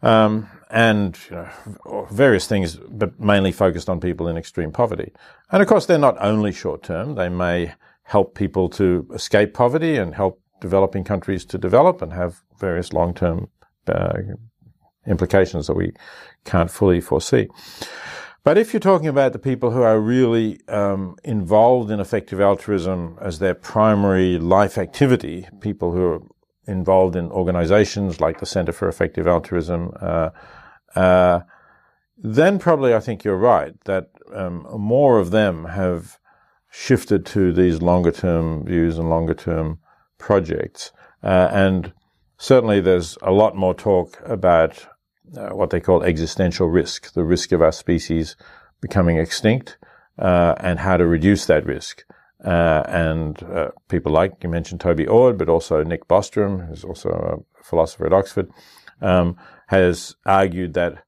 [0.00, 5.12] um, and you know, various things, but mainly focused on people in extreme poverty.
[5.52, 10.14] And of course, they're not only short-term; they may help people to escape poverty and
[10.14, 13.48] help developing countries to develop and have various long-term
[13.90, 14.12] uh,
[15.06, 15.92] implications that we
[16.44, 17.48] can't fully foresee.
[18.44, 23.18] But if you're talking about the people who are really um, involved in effective altruism
[23.20, 26.20] as their primary life activity, people who are
[26.66, 30.30] involved in organizations like the Center for Effective Altruism, uh,
[30.94, 31.40] uh,
[32.16, 36.18] then probably I think you're right that um, more of them have
[36.70, 39.78] shifted to these longer term views and longer term
[40.18, 40.92] projects.
[41.22, 41.92] Uh, and
[42.38, 44.86] certainly there's a lot more talk about
[45.36, 48.36] uh, what they call existential risk, the risk of our species
[48.80, 49.76] becoming extinct,
[50.18, 52.04] uh, and how to reduce that risk.
[52.44, 57.10] Uh, and uh, people like you mentioned Toby Ord, but also Nick Bostrom, who's also
[57.10, 58.48] a philosopher at Oxford,
[59.02, 61.04] um, has argued that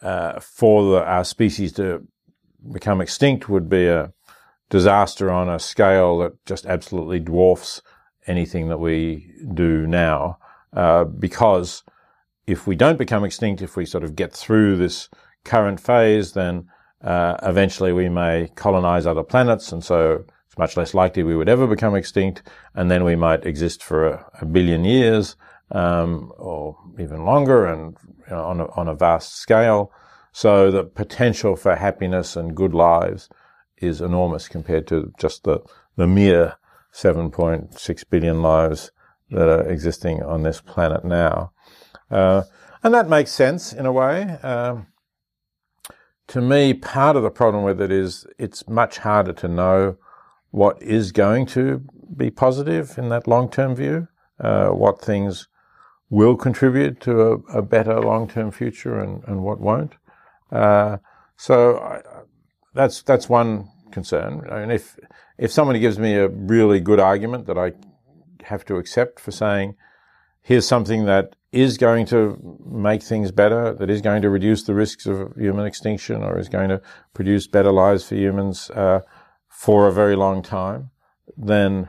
[0.00, 2.06] uh, for the, our species to
[2.72, 4.12] become extinct would be a
[4.68, 7.82] disaster on a scale that just absolutely dwarfs
[8.26, 10.38] anything that we do now.
[10.72, 11.82] Uh, because
[12.46, 15.08] if we don't become extinct, if we sort of get through this
[15.44, 16.68] current phase, then
[17.02, 21.48] uh, eventually we may colonize other planets, and so it's much less likely we would
[21.48, 22.42] ever become extinct,
[22.74, 25.36] and then we might exist for a, a billion years
[25.70, 29.92] um, or even longer, and you know, on, a, on a vast scale.
[30.32, 33.28] So the potential for happiness and good lives
[33.78, 35.60] is enormous compared to just the,
[35.96, 36.56] the mere
[36.92, 38.92] 7.6 billion lives
[39.30, 41.52] that are existing on this planet now.
[42.10, 42.42] Uh,
[42.82, 44.22] and that makes sense in a way.
[44.42, 44.86] Um,
[46.28, 49.96] to me, part of the problem with it is it's much harder to know
[50.50, 51.84] what is going to
[52.16, 54.08] be positive in that long term view,
[54.40, 55.48] uh, what things
[56.08, 59.94] will contribute to a, a better long term future and, and what won't.
[60.50, 60.98] Uh,
[61.36, 62.02] so I,
[62.74, 64.46] that's that's one concern.
[64.50, 64.98] I mean, if
[65.38, 67.72] if somebody gives me a really good argument that I
[68.44, 69.76] have to accept for saying,
[70.42, 74.74] here's something that is going to make things better, that is going to reduce the
[74.74, 76.80] risks of human extinction, or is going to
[77.12, 79.00] produce better lives for humans uh,
[79.48, 80.90] for a very long time,
[81.36, 81.88] then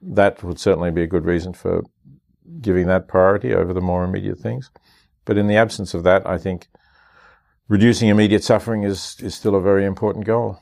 [0.00, 1.82] that would certainly be a good reason for
[2.60, 4.70] giving that priority over the more immediate things.
[5.24, 6.68] But in the absence of that, I think
[7.68, 10.60] reducing immediate suffering is, is still a very important goal.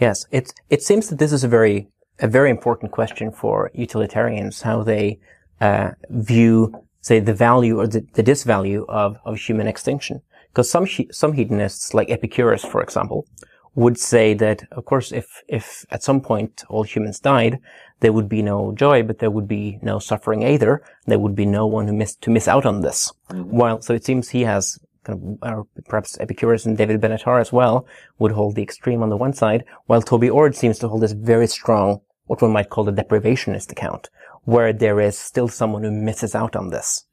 [0.00, 1.88] Yes, it it seems that this is a very
[2.22, 5.18] a very important question for utilitarians, how they
[5.60, 10.22] uh, view, say, the value or the, the disvalue of, of human extinction.
[10.48, 13.26] Because some some hedonists, like Epicurus, for example,
[13.74, 17.58] would say that, of course, if if at some point all humans died,
[18.00, 20.82] there would be no joy, but there would be no suffering either.
[21.06, 23.12] There would be no one who missed to miss out on this.
[23.30, 23.56] Mm-hmm.
[23.56, 27.52] While so it seems he has kind of, or perhaps Epicurus and David Benatar as
[27.52, 27.86] well,
[28.18, 31.12] would hold the extreme on the one side, while Toby Ord seems to hold this
[31.12, 34.10] very strong, what one might call the deprivationist account,
[34.44, 37.06] where there is still someone who misses out on this.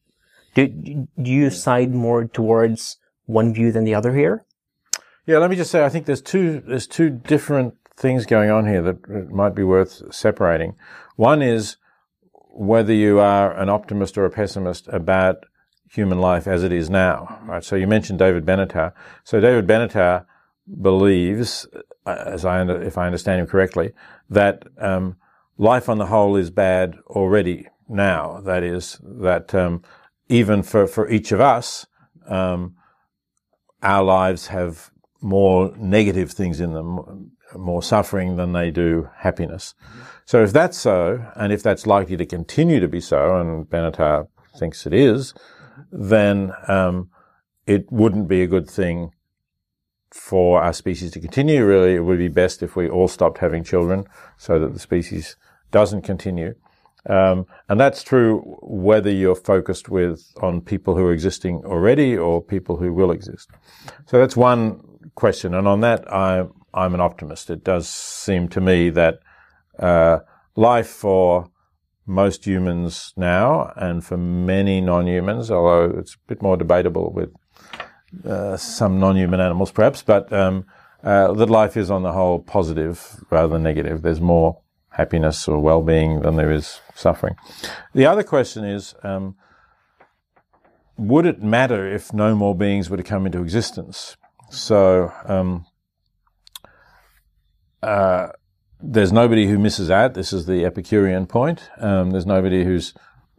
[0.56, 4.46] Do, do you side more towards one view than the other here?
[5.26, 8.68] Yeah, let me just say, I think there's two, there's two different things going on
[8.68, 10.76] here that might be worth separating.
[11.18, 11.78] One is
[12.32, 15.46] whether you are an optimist or a pessimist about
[15.92, 17.40] human life as it is now.
[17.46, 17.64] Right.
[17.64, 18.94] So you mentioned David Benatar.
[19.24, 20.26] So David Benatar
[20.82, 21.68] believes,
[22.06, 23.92] uh, as I if I understand him correctly,
[24.30, 25.16] that um,
[25.58, 28.42] life on the whole is bad already now.
[28.42, 29.82] That is that um,
[30.28, 31.88] even for for each of us,
[32.28, 32.76] um,
[33.82, 39.74] our lives have more negative things in them, more suffering than they do happiness.
[40.26, 44.28] So if that's so, and if that's likely to continue to be so, and Benatar
[44.58, 45.34] thinks it is,
[45.92, 47.10] then um,
[47.66, 49.12] it wouldn't be a good thing
[50.12, 51.66] for our species to continue.
[51.66, 54.06] Really, it would be best if we all stopped having children
[54.38, 55.36] so that the species
[55.72, 56.56] doesn't continue.
[57.08, 62.42] Um, and that's true whether you're focused with on people who are existing already or
[62.42, 63.50] people who will exist.
[64.06, 64.82] So that's one
[65.16, 65.54] question.
[65.54, 67.50] And on that, I'm, I'm an optimist.
[67.50, 69.20] It does seem to me that
[69.80, 70.20] uh,
[70.56, 71.50] life for
[72.06, 77.30] most humans now, and for many non-humans, although it's a bit more debatable with
[78.26, 80.04] uh, some non-human animals, perhaps.
[80.04, 80.66] But um,
[81.04, 84.02] uh, that life is, on the whole, positive rather than negative.
[84.02, 87.36] There's more happiness or well-being than there is suffering.
[87.94, 88.96] The other question is.
[89.04, 89.36] Um,
[91.00, 94.18] would it matter if no more beings were to come into existence?
[94.50, 95.66] So, um,
[97.82, 98.30] uh,
[98.82, 100.14] there's nobody who misses out.
[100.14, 101.70] This is the Epicurean point.
[101.78, 102.94] Um, there's nobody who's,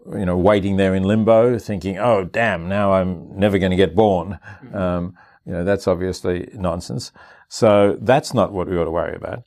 [0.06, 2.68] you know, waiting there in limbo, thinking, "Oh, damn!
[2.68, 4.76] Now I'm never going to get born." Mm-hmm.
[4.76, 7.12] Um, you know, that's obviously nonsense.
[7.48, 9.44] So that's not what we ought to worry about.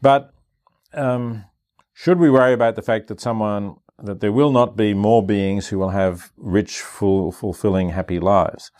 [0.00, 0.32] But
[0.94, 1.44] um,
[1.92, 5.68] should we worry about the fact that someone that there will not be more beings
[5.68, 8.70] who will have rich, full, fulfilling, happy lives?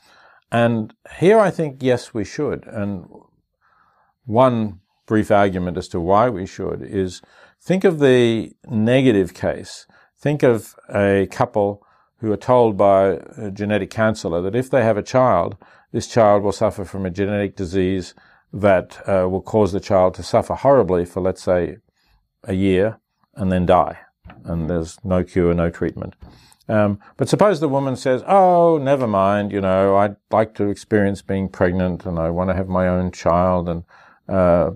[0.50, 2.66] And here I think yes, we should.
[2.66, 3.06] And
[4.24, 7.20] one brief argument as to why we should is
[7.60, 9.86] think of the negative case.
[10.24, 11.86] Think of a couple
[12.20, 15.58] who are told by a genetic counselor that if they have a child,
[15.92, 18.14] this child will suffer from a genetic disease
[18.50, 21.76] that uh, will cause the child to suffer horribly for, let's say,
[22.44, 22.98] a year
[23.34, 23.98] and then die.
[24.44, 26.14] And there's no cure, no treatment.
[26.70, 29.52] Um, but suppose the woman says, "Oh, never mind.
[29.52, 33.12] You know, I'd like to experience being pregnant, and I want to have my own
[33.12, 33.84] child, and
[34.26, 34.70] uh,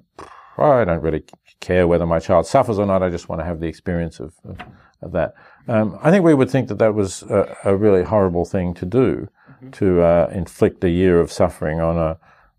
[0.58, 1.24] I don't really
[1.60, 3.02] care whether my child suffers or not.
[3.02, 4.58] I just want to have the experience of, of,
[5.02, 5.34] of that."
[5.66, 8.86] Um, I think we would think that that was a, a really horrible thing to
[8.86, 9.70] do, mm-hmm.
[9.70, 12.18] to uh, inflict a year of suffering on a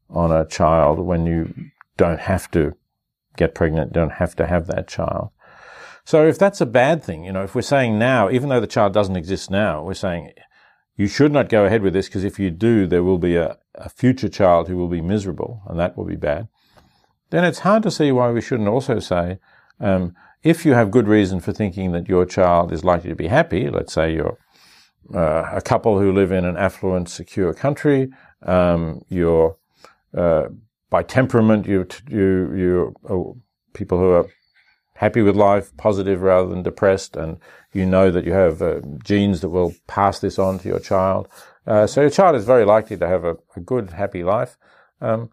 [0.09, 1.53] on a child when you
[1.97, 2.73] don't have to
[3.37, 5.29] get pregnant, don't have to have that child.
[6.05, 8.67] So if that's a bad thing, you know, if we're saying now, even though the
[8.67, 10.31] child doesn't exist now, we're saying
[10.95, 13.57] you should not go ahead with this because if you do, there will be a,
[13.75, 16.47] a future child who will be miserable and that will be bad.
[17.29, 19.37] Then it's hard to see why we shouldn't also say,
[19.79, 23.27] um, if you have good reason for thinking that your child is likely to be
[23.27, 24.37] happy, let's say you're
[25.13, 28.09] uh, a couple who live in an affluent, secure country,
[28.43, 29.57] um, you're
[30.15, 30.47] uh,
[30.89, 33.39] by temperament, you you you uh,
[33.73, 34.27] people who are
[34.95, 37.37] happy with life, positive rather than depressed, and
[37.73, 41.27] you know that you have uh, genes that will pass this on to your child.
[41.67, 44.57] Uh, so your child is very likely to have a, a good, happy life.
[45.01, 45.29] Um,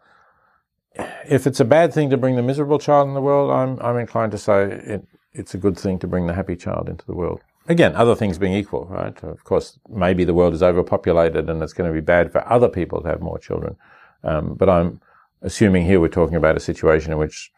[1.28, 3.98] if it's a bad thing to bring the miserable child in the world, I'm, I'm
[3.98, 7.14] inclined to say it, it's a good thing to bring the happy child into the
[7.14, 7.40] world.
[7.68, 9.20] Again, other things being equal, right?
[9.24, 12.68] Of course, maybe the world is overpopulated and it's going to be bad for other
[12.68, 13.76] people to have more children.
[14.22, 15.00] Um, but I'm
[15.42, 17.50] assuming here we're talking about a situation in which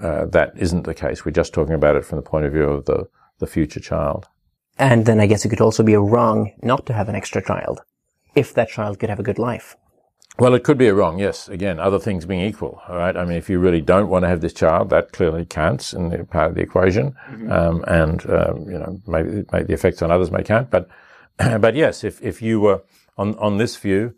[0.00, 1.24] uh, that isn't the case.
[1.24, 4.26] We're just talking about it from the point of view of the, the future child.
[4.78, 7.44] And then I guess it could also be a wrong not to have an extra
[7.44, 7.82] child
[8.34, 9.76] if that child could have a good life.
[10.38, 11.48] Well, it could be a wrong, yes.
[11.48, 13.16] Again, other things being equal, all right?
[13.16, 16.08] I mean, if you really don't want to have this child, that clearly counts in
[16.08, 17.14] the part of the equation.
[17.28, 17.52] Mm-hmm.
[17.52, 20.70] Um, and, um, you know, maybe, maybe the effects on others may count.
[20.70, 20.88] But,
[21.36, 22.82] but yes, if, if you were
[23.18, 24.14] on, on this view,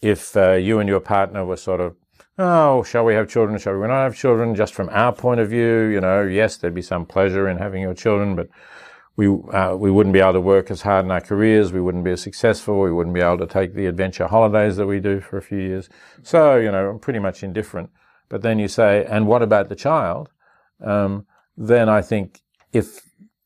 [0.00, 1.96] if uh, you and your partner were sort of
[2.38, 3.58] oh, shall we have children?
[3.58, 4.54] Shall we not have children?
[4.54, 7.82] Just from our point of view, you know, yes, there'd be some pleasure in having
[7.82, 8.48] your children, but
[9.18, 11.72] we uh, we wouldn't be able to work as hard in our careers.
[11.72, 12.80] We wouldn't be as successful.
[12.80, 15.58] We wouldn't be able to take the adventure holidays that we do for a few
[15.58, 15.88] years.
[16.22, 17.90] So you know, I'm pretty much indifferent.
[18.28, 20.28] But then you say, and what about the child?
[20.80, 21.26] Um,
[21.56, 23.00] then I think if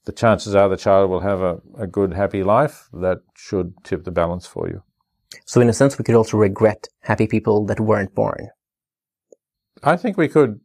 [0.05, 4.05] the chances are the child will have a, a good, happy life, that should tip
[4.05, 4.83] the balance for you.
[5.47, 8.51] So in a sense, we could also regret happy people that weren't born.
[9.83, 10.61] I think we could.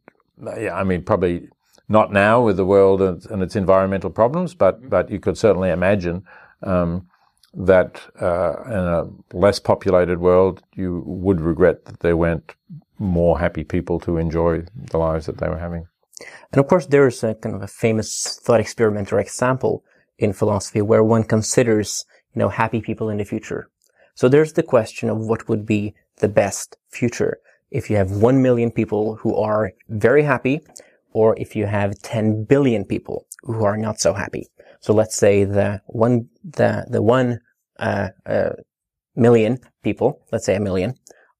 [0.58, 1.48] Yeah, I mean, probably
[1.88, 4.88] not now with the world and, and its environmental problems, but mm-hmm.
[4.88, 6.24] but you could certainly imagine
[6.62, 7.06] um,
[7.54, 12.54] that uh, in a less populated world, you would regret that there weren't
[12.98, 15.86] more happy people to enjoy the lives that they were having.
[16.52, 19.84] And of course, there's a kind of a famous thought experiment or example
[20.18, 23.70] in philosophy where one considers, you know, happy people in the future.
[24.14, 27.38] So there's the question of what would be the best future
[27.70, 30.60] if you have 1 million people who are very happy,
[31.12, 34.46] or if you have 10 billion people who are not so happy.
[34.80, 37.40] So let's say the one, the, the one,
[37.78, 38.50] uh, uh,
[39.16, 40.94] million people, let's say a million,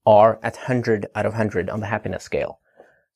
[0.07, 2.61] are at 100 out of 100 on the happiness scale.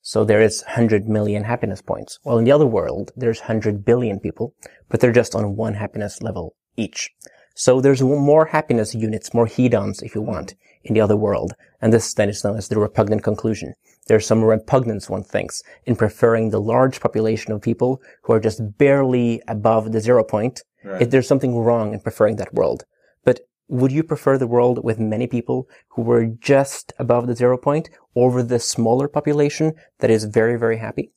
[0.01, 2.19] So there is 100 million happiness points.
[2.23, 4.53] Well, in the other world, there's 100 billion people,
[4.89, 7.09] but they're just on one happiness level each.
[7.55, 11.53] So there's more happiness units, more hedons, if you want, in the other world.
[11.81, 13.75] And this then is known as the repugnant conclusion.
[14.07, 18.77] There's some repugnance, one thinks, in preferring the large population of people who are just
[18.77, 20.61] barely above the zero point.
[20.83, 21.01] Right.
[21.01, 22.83] If there's something wrong in preferring that world.
[23.23, 23.39] But
[23.69, 27.89] would you prefer the world with many people who were just above the zero point
[28.15, 31.11] over the smaller population that is very, very happy?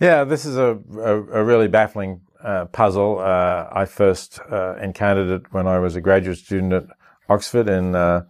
[0.00, 3.18] Yeah, this is a, a, a really baffling uh, puzzle.
[3.18, 6.84] Uh, I first uh, encountered it when I was a graduate student at
[7.28, 8.22] Oxford in uh,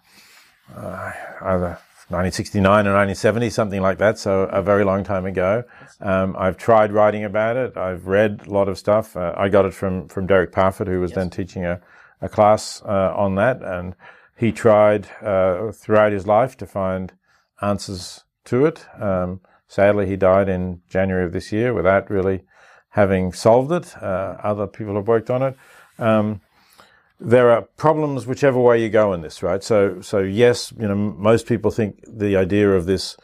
[0.74, 1.78] uh, either
[2.10, 4.18] 1969 or 1970, something like that.
[4.18, 5.64] So a very long time ago.
[6.00, 7.76] Um, I've tried writing about it.
[7.76, 9.16] I've read a lot of stuff.
[9.16, 11.16] Uh, I got it from from Derek Parfit, who was yes.
[11.16, 11.80] then teaching a,
[12.20, 13.94] a class on that, and
[14.36, 15.06] he tried
[15.74, 17.12] throughout his life to find
[17.60, 18.86] answers to it.
[19.00, 22.42] Um, sadly, he died in January of this year without really
[22.90, 24.02] having solved it.
[24.02, 25.56] Uh, other people have worked on it.
[25.98, 26.40] Um,
[27.20, 29.62] there are problems whichever way you go in this, right?
[29.62, 33.16] So, so yes, you know, most people think the idea of this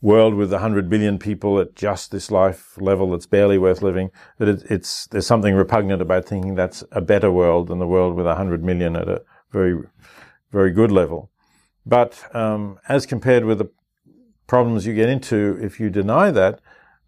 [0.00, 4.48] world with 100 billion people at just this life level that's barely worth living, that
[4.48, 8.26] it, it's, there's something repugnant about thinking that's a better world than the world with
[8.26, 9.78] 100 million at a very,
[10.50, 11.30] very good level.
[11.86, 13.70] But um, as compared with the
[14.46, 16.60] problems you get into if you deny that,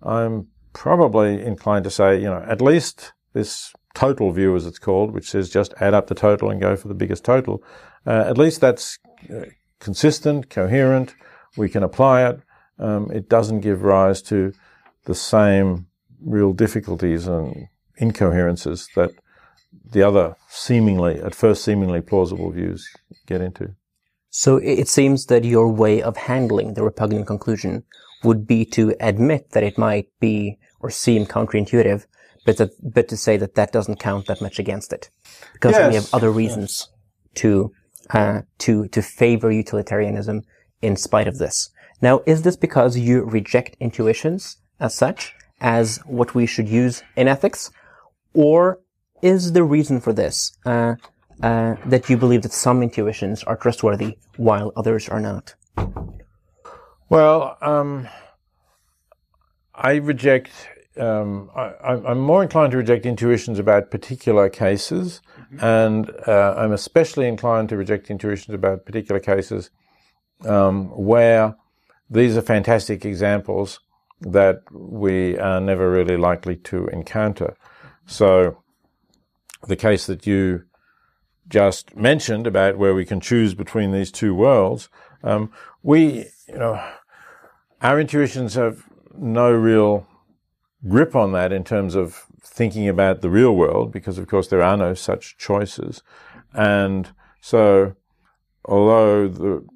[0.02, 5.12] I'm probably inclined to say, you know, at least this total view, as it's called,
[5.12, 7.64] which says just add up the total and go for the biggest total,
[8.06, 8.98] uh, at least that's
[9.34, 9.46] uh,
[9.80, 11.14] consistent, coherent.
[11.56, 12.40] We can apply it.
[12.78, 14.52] Um, it doesn't give rise to
[15.06, 15.86] the same
[16.20, 17.68] real difficulties and
[17.98, 19.10] incoherences that
[19.92, 22.86] the other seemingly, at first, seemingly plausible views
[23.26, 23.74] get into.
[24.30, 27.84] So it seems that your way of handling the repugnant conclusion
[28.22, 32.04] would be to admit that it might be or seem counterintuitive,
[32.46, 35.10] but that, but to say that that doesn't count that much against it,
[35.52, 35.88] because yes.
[35.88, 37.42] we have other reasons yes.
[37.42, 37.72] to
[38.10, 40.42] uh, to to favor utilitarianism
[40.80, 41.70] in spite of this.
[42.00, 47.28] Now, is this because you reject intuitions as such, as what we should use in
[47.28, 47.70] ethics,
[48.32, 48.80] or
[49.22, 50.94] is the reason for this uh,
[51.42, 55.54] uh, that you believe that some intuitions are trustworthy while others are not?
[57.08, 58.08] Well, um,
[59.74, 60.52] I reject.
[60.98, 65.64] Um, I, am more inclined to reject intuitions about particular cases, mm-hmm.
[65.64, 69.70] and uh, I'm especially inclined to reject intuitions about particular cases
[70.44, 71.56] um, where
[72.08, 73.80] these are fantastic examples
[74.20, 77.56] that we are never really likely to encounter.
[78.06, 78.62] So,
[79.66, 80.64] the case that you
[81.48, 84.88] just mentioned about where we can choose between these two worlds,
[85.22, 86.82] um, we, you know,
[87.82, 88.84] our intuitions have
[89.18, 90.06] no real
[90.88, 94.62] grip on that in terms of thinking about the real world, because of course there
[94.62, 96.02] are no such choices.
[96.54, 97.10] And
[97.40, 97.94] so,
[98.64, 99.66] although the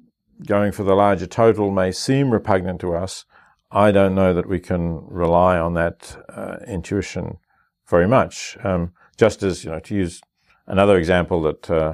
[0.45, 3.25] going for the larger total may seem repugnant to us,
[3.71, 7.37] I don't know that we can rely on that uh, intuition
[7.87, 8.57] very much.
[8.63, 10.21] Um, just as, you know, to use
[10.67, 11.93] another example that uh,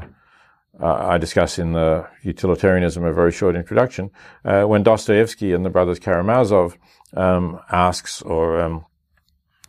[0.80, 4.12] I discuss in the Utilitarianism, a very short introduction,
[4.45, 6.78] uh, when Dostoevsky and the brothers Karamazov
[7.16, 8.86] um, asks, or um,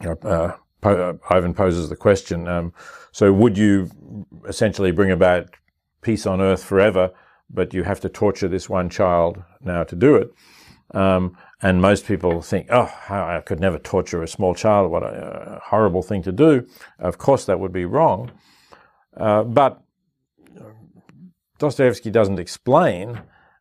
[0.07, 2.73] uh, po- uh, Ivan poses the question, um,
[3.13, 3.91] so would you
[4.47, 5.51] essentially bring about
[6.03, 7.11] peace on earth forever,
[7.51, 10.31] but you have to torture this one child now to do it?
[10.95, 14.91] Um, and most people think, oh, I could never torture a small child.
[14.91, 16.67] What a, horrible thing to do.
[16.99, 18.31] Of course, that would be wrong.
[19.17, 19.83] Uh, but
[21.59, 23.21] Dostoevsky doesn't explain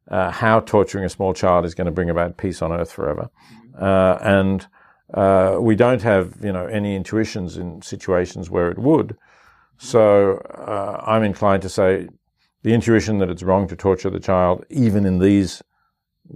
[0.10, 3.30] uh, how torturing a small child is going to bring about peace on earth forever.
[3.78, 4.68] Uh, and
[5.14, 9.18] uh, we don't have, you know, any intuitions in situations where it would.
[9.78, 12.10] So uh, I'm inclined to say
[12.64, 15.64] the intuition that it's wrong to torture the child, even in these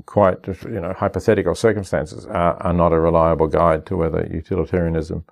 [0.05, 5.25] quite, you know, hypothetical circumstances, are, are not a reliable guide to whether utilitarianism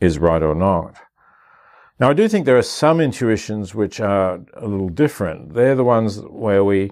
[0.00, 0.96] is right or not.
[1.98, 5.54] Now, I do think there are some intuitions which are a little different.
[5.54, 6.90] They're the ones where we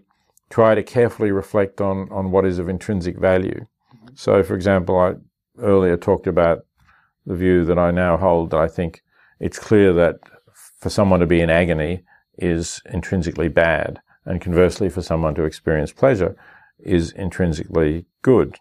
[0.50, 3.66] try to carefully reflect on, on what is of intrinsic value.
[4.14, 5.14] So, for example, I
[5.62, 6.64] earlier talked about
[7.26, 9.02] the view that I now hold that I think
[9.38, 10.16] it's clear that
[10.80, 12.02] for someone to be in agony
[12.38, 16.36] is intrinsically bad, and conversely, for someone to experience pleasure
[16.78, 18.58] is intrinsically good.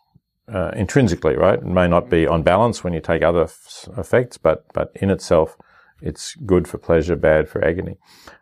[0.52, 1.60] Uh, intrinsically, right?
[1.60, 5.12] It may not be on balance when you take other f- effects, but but in
[5.12, 5.56] itself,
[6.02, 7.98] it's good for pleasure, bad for agony.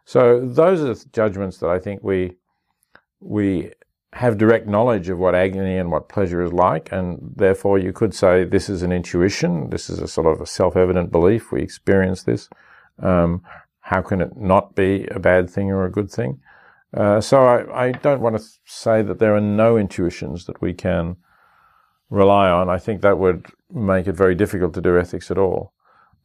[0.05, 2.37] So those are the judgments that I think we
[3.19, 3.71] we
[4.17, 8.15] have direct knowledge of what agony and what pleasure is like, and therefore you could
[8.15, 9.69] say this is an intuition.
[9.69, 11.51] This is a sort of a self-evident belief.
[11.51, 12.49] We experience this.
[13.01, 13.43] Um,
[13.81, 16.39] how can it not be a bad thing or a good thing?
[16.95, 20.73] Uh, so I, I, don't want to say that there are no intuitions that we
[20.73, 21.17] can
[22.09, 22.69] rely on.
[22.69, 25.73] I think that would make it very difficult to do ethics at all.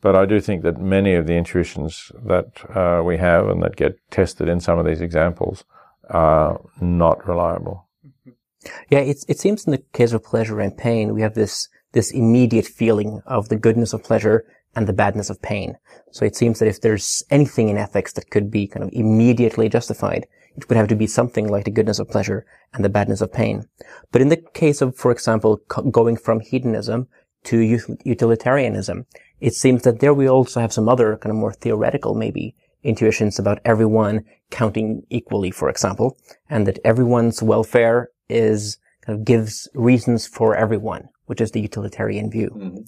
[0.01, 3.76] But I do think that many of the intuitions that uh, we have and that
[3.76, 5.64] get tested in some of these examples
[6.11, 7.88] are not reliable.
[8.90, 12.11] Yeah, it, it seems in the case of pleasure and pain, we have this, this
[12.12, 14.44] immediate feeling of the goodness of pleasure
[14.74, 15.76] and the badness of pain.
[16.12, 19.68] So it seems that if there's anything in ethics that could be kind of immediately
[19.68, 20.26] justified,
[20.57, 23.32] it would have to be something like the goodness of pleasure and the badness of
[23.32, 23.68] pain.
[24.11, 27.09] But in the case of, for example, going from hedonism
[27.44, 29.07] to utilitarianism,
[29.40, 33.39] it seems that there we also have some other kind of more theoretical, maybe, intuitions
[33.39, 36.18] about everyone counting equally, for example,
[36.49, 42.30] and that everyone's welfare is kind of gives reasons for everyone, which is the utilitarian
[42.30, 42.51] view.
[42.51, 42.80] Mm-hmm.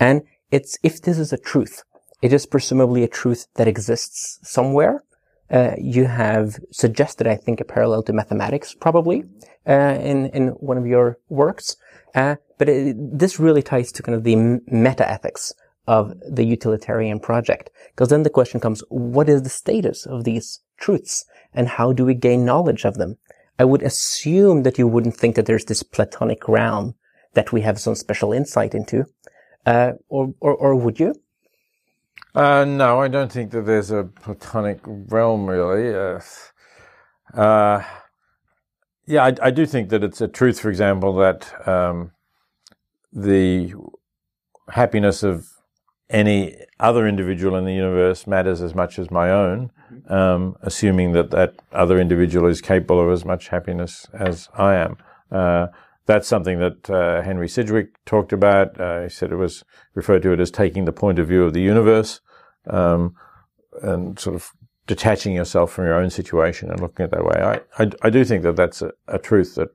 [0.00, 1.82] And it's, if this is a truth,
[2.22, 5.02] it is presumably a truth that exists somewhere.
[5.50, 9.24] Uh, you have suggested, I think, a parallel to mathematics, probably,
[9.66, 11.76] uh, in, in one of your works.
[12.14, 14.36] Uh, but it, this really ties to kind of the
[14.66, 15.52] meta ethics
[15.86, 17.70] of the utilitarian project.
[17.90, 22.04] Because then the question comes, what is the status of these truths and how do
[22.04, 23.16] we gain knowledge of them?
[23.58, 26.94] I would assume that you wouldn't think that there's this platonic realm
[27.34, 29.04] that we have some special insight into.
[29.66, 31.14] Uh, or, or, or would you?
[32.34, 35.94] Uh, no, I don't think that there's a platonic realm really.
[35.94, 36.20] Uh,
[37.38, 37.82] uh
[39.06, 42.12] yeah, I, I, do think that it's a truth, for example, that um,
[43.12, 43.74] the
[44.70, 45.46] happiness of
[46.10, 49.70] any other individual in the universe matters as much as my own,
[50.08, 54.96] um, assuming that that other individual is capable of as much happiness as I am.
[55.30, 55.68] Uh,
[56.06, 58.78] that's something that uh, Henry Sidgwick talked about.
[58.78, 61.54] Uh, he said it was referred to it as taking the point of view of
[61.54, 62.20] the universe
[62.68, 63.14] um,
[63.82, 64.52] and sort of
[64.86, 67.40] detaching yourself from your own situation and looking at that way.
[67.40, 69.68] I, I, I do think that that's a, a, truth that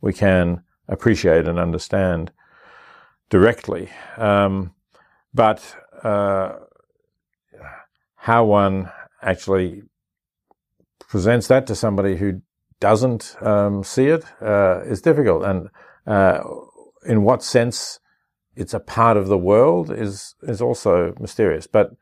[0.00, 2.32] we can appreciate and understand
[3.30, 3.88] directly.
[4.16, 4.74] Um,
[5.32, 6.52] but uh,
[8.16, 8.90] how one
[9.22, 9.82] actually
[11.08, 12.42] presents that to somebody who
[12.80, 15.44] doesn't um, see it uh, is difficult.
[15.44, 15.68] And
[16.06, 16.40] uh,
[17.06, 18.00] in what sense
[18.54, 21.66] it's a part of the world is is also mysterious.
[21.66, 21.92] But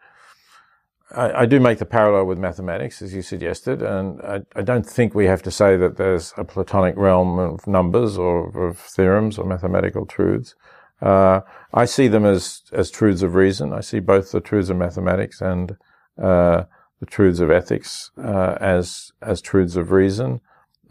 [1.11, 4.87] I, I do make the parallel with mathematics, as you suggested, and I, I, don't
[4.87, 9.39] think we have to say that there's a Platonic realm of numbers or of theorems
[9.39, 10.55] or mathematical truths.
[11.01, 11.41] Uh,
[11.75, 13.73] I see them as as truths of reason.
[13.73, 15.77] I see both the truths of mathematics and
[16.21, 16.65] uh,
[17.01, 20.41] the truths of ethics uh, as as truths of reason.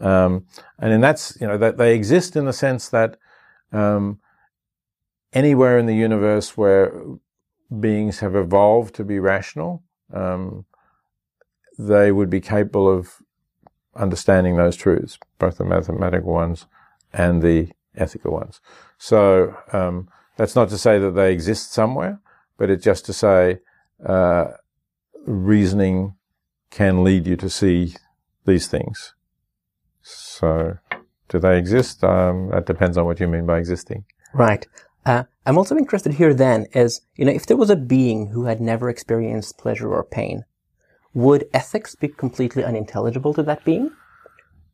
[0.00, 0.46] Um,
[0.78, 3.16] and in that's, you know, that they exist in the sense that
[3.72, 4.20] um,
[5.32, 6.92] anywhere in the universe where
[7.80, 9.82] beings have evolved to be rational,
[10.12, 10.66] um,
[11.78, 13.22] they would be capable of
[13.94, 16.66] understanding those truths, both the mathematical ones
[17.12, 18.60] and the ethical ones.
[18.98, 22.20] So um, that's not to say that they exist somewhere,
[22.58, 23.60] but it's just to say
[24.04, 24.46] uh,
[25.26, 26.14] reasoning
[26.70, 27.94] can lead you to see
[28.44, 29.14] these things.
[30.02, 30.78] So,
[31.28, 32.04] do they exist?
[32.04, 34.04] Um, that depends on what you mean by existing.
[34.32, 34.66] Right.
[35.04, 38.44] Uh, I'm also interested here then is, you know, if there was a being who
[38.44, 40.44] had never experienced pleasure or pain,
[41.14, 43.90] would ethics be completely unintelligible to that being?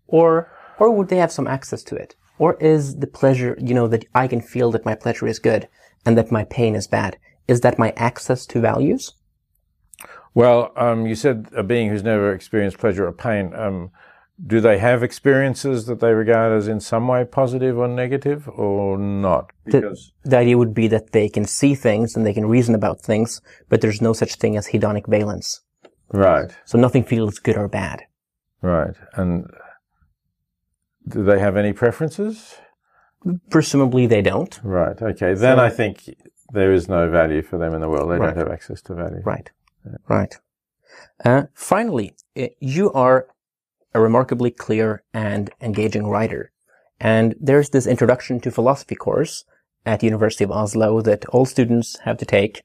[0.07, 2.17] Or, or would they have some access to it?
[2.39, 5.69] Or is the pleasure, you know, that I can feel that my pleasure is good
[6.05, 9.13] and that my pain is bad, is that my access to values?
[10.35, 13.55] Well, um, you said a being who's never experienced pleasure or pain.
[13.55, 13.91] Um,
[14.45, 18.99] do they have experiences that they regard as in some way positive or negative or
[18.99, 19.51] not?
[19.65, 22.75] Because the, the, idea would be that they can see things and they can reason
[22.75, 25.61] about things, but there's no such thing as hedonic valence.
[26.13, 26.51] Right.
[26.65, 28.03] So nothing feels good or bad.
[28.63, 28.95] Right.
[29.15, 29.47] And
[31.09, 32.57] do they have any preferences?
[33.51, 34.59] Presumably they don't.
[34.63, 35.01] Right.
[35.01, 35.35] Okay.
[35.35, 36.15] Then so, I think
[36.53, 38.11] there is no value for them in the world.
[38.11, 38.35] They right.
[38.35, 39.23] don't have access to value.
[39.25, 39.51] Right.
[39.85, 39.97] Yeah.
[40.09, 40.35] Right.
[41.25, 43.29] Uh, finally, uh, you are
[43.95, 46.51] a remarkably clear and engaging writer.
[47.01, 49.45] And there's this introduction to philosophy course
[49.85, 52.63] at the University of Oslo that all students have to take,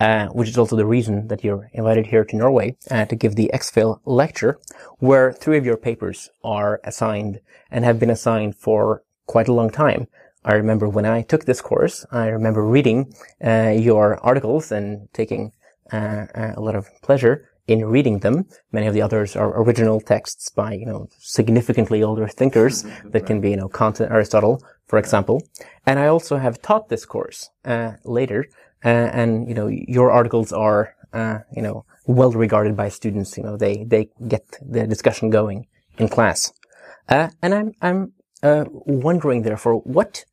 [0.00, 3.36] uh, which is also the reason that you're invited here to Norway uh, to give
[3.36, 4.58] the XPhil lecture,
[4.98, 7.40] where three of your papers are assigned
[7.70, 10.08] and have been assigned for quite a long time.
[10.44, 13.12] I remember when I took this course, I remember reading
[13.44, 15.52] uh, your articles and taking
[15.92, 18.46] uh, uh, a lot of pleasure in reading them.
[18.72, 23.40] Many of the others are original texts by, you know, significantly older thinkers that can
[23.40, 25.42] be, you know, Kant and Aristotle, for example.
[25.86, 28.46] And I also have taught this course, uh, later.
[28.84, 33.36] Uh, and, you know, your articles are, uh, you know, well regarded by students.
[33.36, 35.66] You know, they, they get the discussion going
[35.98, 36.52] in class.
[37.08, 38.12] Uh, and I'm, I'm,
[38.42, 40.24] wondering therefore, what,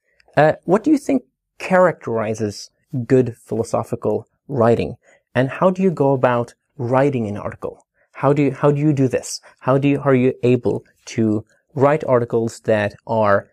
[0.63, 1.23] what do you think
[1.57, 2.69] characterizes
[3.05, 4.95] good philosophical writing?
[5.35, 7.85] And how do you go about writing an article?
[8.13, 9.41] How do you, how do you do this?
[9.59, 11.43] How do you, are you able to
[11.75, 13.49] write articles that are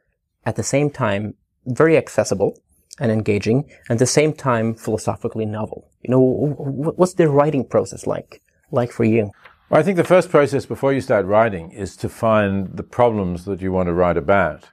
[0.47, 1.34] at the same time
[1.66, 2.57] very accessible
[3.01, 5.90] and engaging and at the same time philosophically novel?
[6.03, 9.30] You know, what's the writing process like, like for you?
[9.70, 13.45] Well, I think the first process before you start writing is to find the problems
[13.47, 14.64] that you want to write about.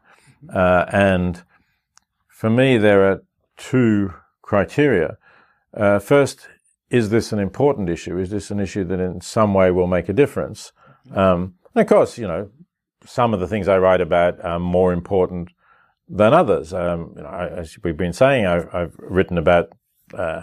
[0.53, 1.43] Uh, and
[2.27, 3.23] for me, there are
[3.57, 5.17] two criteria.
[5.73, 6.49] Uh, first,
[6.89, 8.17] is this an important issue?
[8.17, 10.73] Is this an issue that in some way will make a difference?
[11.15, 12.49] Um, and of course, you know,
[13.05, 15.49] some of the things I write about are more important
[16.11, 16.73] than others.
[16.73, 19.69] Um, you know, I, as we've been saying, I, have written about
[20.13, 20.41] uh,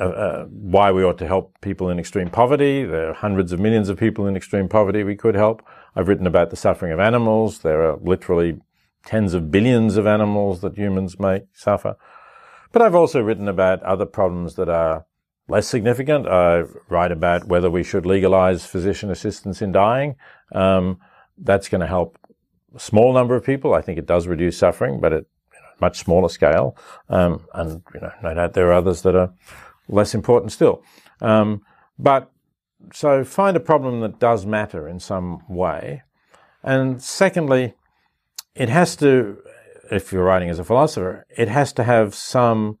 [0.00, 2.84] uh, uh, why we ought to help people in extreme poverty.
[2.84, 5.62] There are hundreds of millions of people in extreme poverty we could help.
[5.94, 7.58] I've written about the suffering of animals.
[7.58, 8.58] There are literally
[9.04, 11.96] tens of billions of animals that humans may suffer.
[12.72, 15.04] But I've also written about other problems that are
[15.48, 16.26] less significant.
[16.26, 20.16] I write about whether we should legalize physician assistance in dying.
[20.52, 20.98] Um,
[21.36, 22.16] that's going to help
[22.78, 23.74] small number of people.
[23.74, 26.76] I think it does reduce suffering, but at you know, much smaller scale.
[27.08, 29.32] Um, and you know, no doubt there are others that are
[29.88, 30.82] less important still.
[31.20, 31.62] Um,
[31.98, 32.30] but
[32.92, 36.02] so find a problem that does matter in some way.
[36.62, 37.74] And secondly,
[38.54, 39.38] it has to,
[39.90, 42.78] if you're writing as a philosopher, it has to have some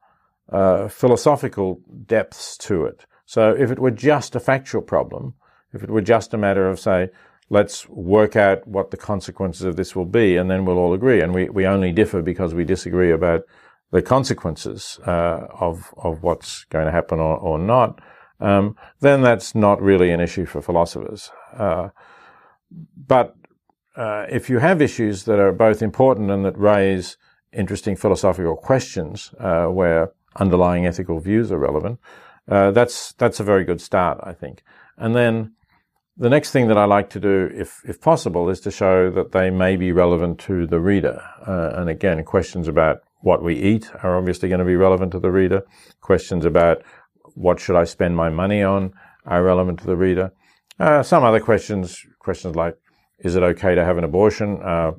[0.50, 3.06] uh, philosophical depths to it.
[3.26, 5.34] So if it were just a factual problem,
[5.72, 7.08] if it were just a matter of, say,
[7.52, 11.20] let's work out what the consequences of this will be, and then we'll all agree,
[11.20, 13.42] and we, we only differ because we disagree about
[13.90, 18.00] the consequences uh, of of what's going to happen or, or not,
[18.40, 21.30] um, then that's not really an issue for philosophers.
[21.56, 21.90] Uh,
[23.06, 23.36] but
[23.96, 27.18] uh, if you have issues that are both important and that raise
[27.52, 32.00] interesting philosophical questions uh, where underlying ethical views are relevant,
[32.48, 34.62] uh, that's that's a very good start, I think.
[34.96, 35.52] And then
[36.16, 39.32] the next thing that I like to do, if if possible, is to show that
[39.32, 41.22] they may be relevant to the reader.
[41.46, 45.20] Uh, and again, questions about what we eat are obviously going to be relevant to
[45.20, 45.62] the reader.
[46.00, 46.82] Questions about
[47.34, 48.92] what should I spend my money on
[49.24, 50.32] are relevant to the reader.
[50.78, 52.76] Uh, some other questions, questions like,
[53.20, 54.92] is it okay to have an abortion, uh,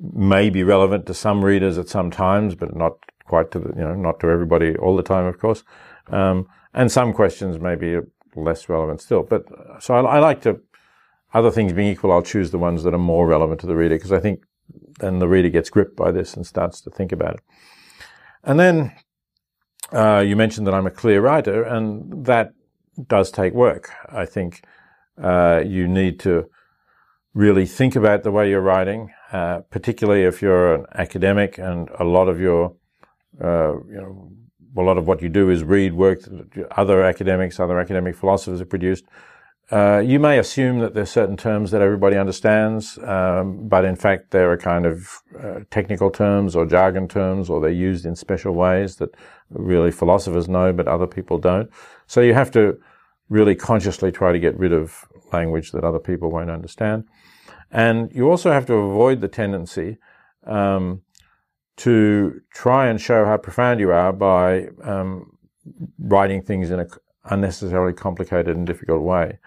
[0.00, 3.82] may be relevant to some readers at some times, but not quite to the, you
[3.82, 5.62] know, not to everybody all the time, of course.
[6.08, 7.98] Um, and some questions may be
[8.34, 9.22] less relevant still.
[9.22, 9.44] But
[9.80, 10.60] so I, I like to,
[11.34, 13.96] other things being equal, I'll choose the ones that are more relevant to the reader
[13.96, 14.44] because I think
[15.00, 17.40] then the reader gets gripped by this and starts to think about it.
[18.44, 18.92] And then
[19.92, 22.52] uh, you mentioned that I'm a clear writer, and that
[23.06, 23.90] does take work.
[24.10, 24.62] I think
[25.22, 26.48] uh, you need to
[27.34, 32.04] really think about the way you're writing, uh, particularly if you're an academic and a
[32.04, 32.74] lot of your,
[33.42, 34.32] uh, you know,
[34.76, 38.60] a lot of what you do is read work that other academics, other academic philosophers
[38.60, 39.04] have produced.
[39.70, 44.30] Uh, you may assume that there's certain terms that everybody understands, um, but in fact
[44.30, 48.54] there are kind of uh, technical terms or jargon terms, or they're used in special
[48.54, 49.14] ways that
[49.50, 51.70] really philosophers know, but other people don't.
[52.06, 52.78] So you have to
[53.28, 55.04] really consciously try to get rid of
[55.34, 57.04] language that other people won't understand,
[57.70, 59.98] and you also have to avoid the tendency
[60.46, 61.02] um,
[61.78, 65.36] to try and show how profound you are by um,
[65.98, 66.86] writing things in a
[67.30, 69.38] unnecessarily complicated and difficult way.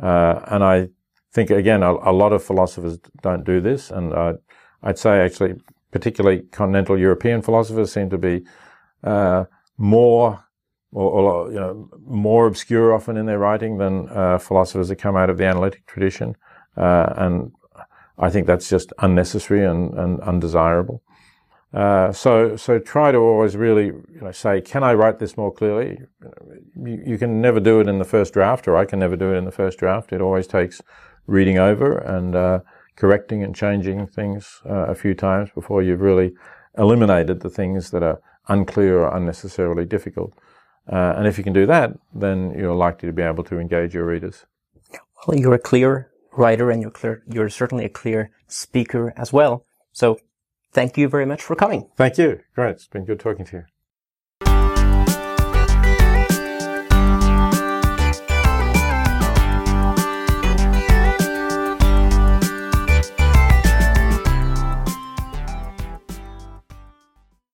[0.00, 0.88] Uh, and I
[1.32, 3.90] think, again, a, a, lot of philosophers don't do this.
[3.90, 4.36] And I'd,
[4.82, 5.60] I'd say, actually,
[5.90, 8.44] particularly continental European philosophers seem to be
[9.04, 9.44] uh,
[9.76, 10.44] more
[10.92, 15.16] or, or, you know, more obscure often in their writing than uh, philosophers that come
[15.16, 16.36] out of the analytic tradition.
[16.76, 17.52] Uh, and
[18.18, 21.02] I think that's just unnecessary and, and undesirable.
[21.72, 25.52] Uh, so, so try to always really, you know, say, can I write this more
[25.52, 26.00] clearly?
[26.76, 29.32] You, you, can never do it in the first draft, or I can never do
[29.32, 30.12] it in the first draft.
[30.12, 30.82] It always takes
[31.28, 32.60] reading over and uh,
[32.96, 36.32] correcting and changing things uh, a few times before you've really
[36.76, 40.34] eliminated the things that are unclear or unnecessarily difficult.
[40.90, 43.94] Uh, and if you can do that, then you're likely to be able to engage
[43.94, 44.44] your readers.
[45.26, 47.22] Well, you're a clear writer, and you're clear.
[47.28, 49.64] You're certainly a clear speaker as well.
[49.92, 50.18] So
[50.72, 51.88] Thank you very much for coming.
[51.96, 52.40] Thank you.
[52.54, 52.70] Great.
[52.72, 53.64] It's been good talking to you.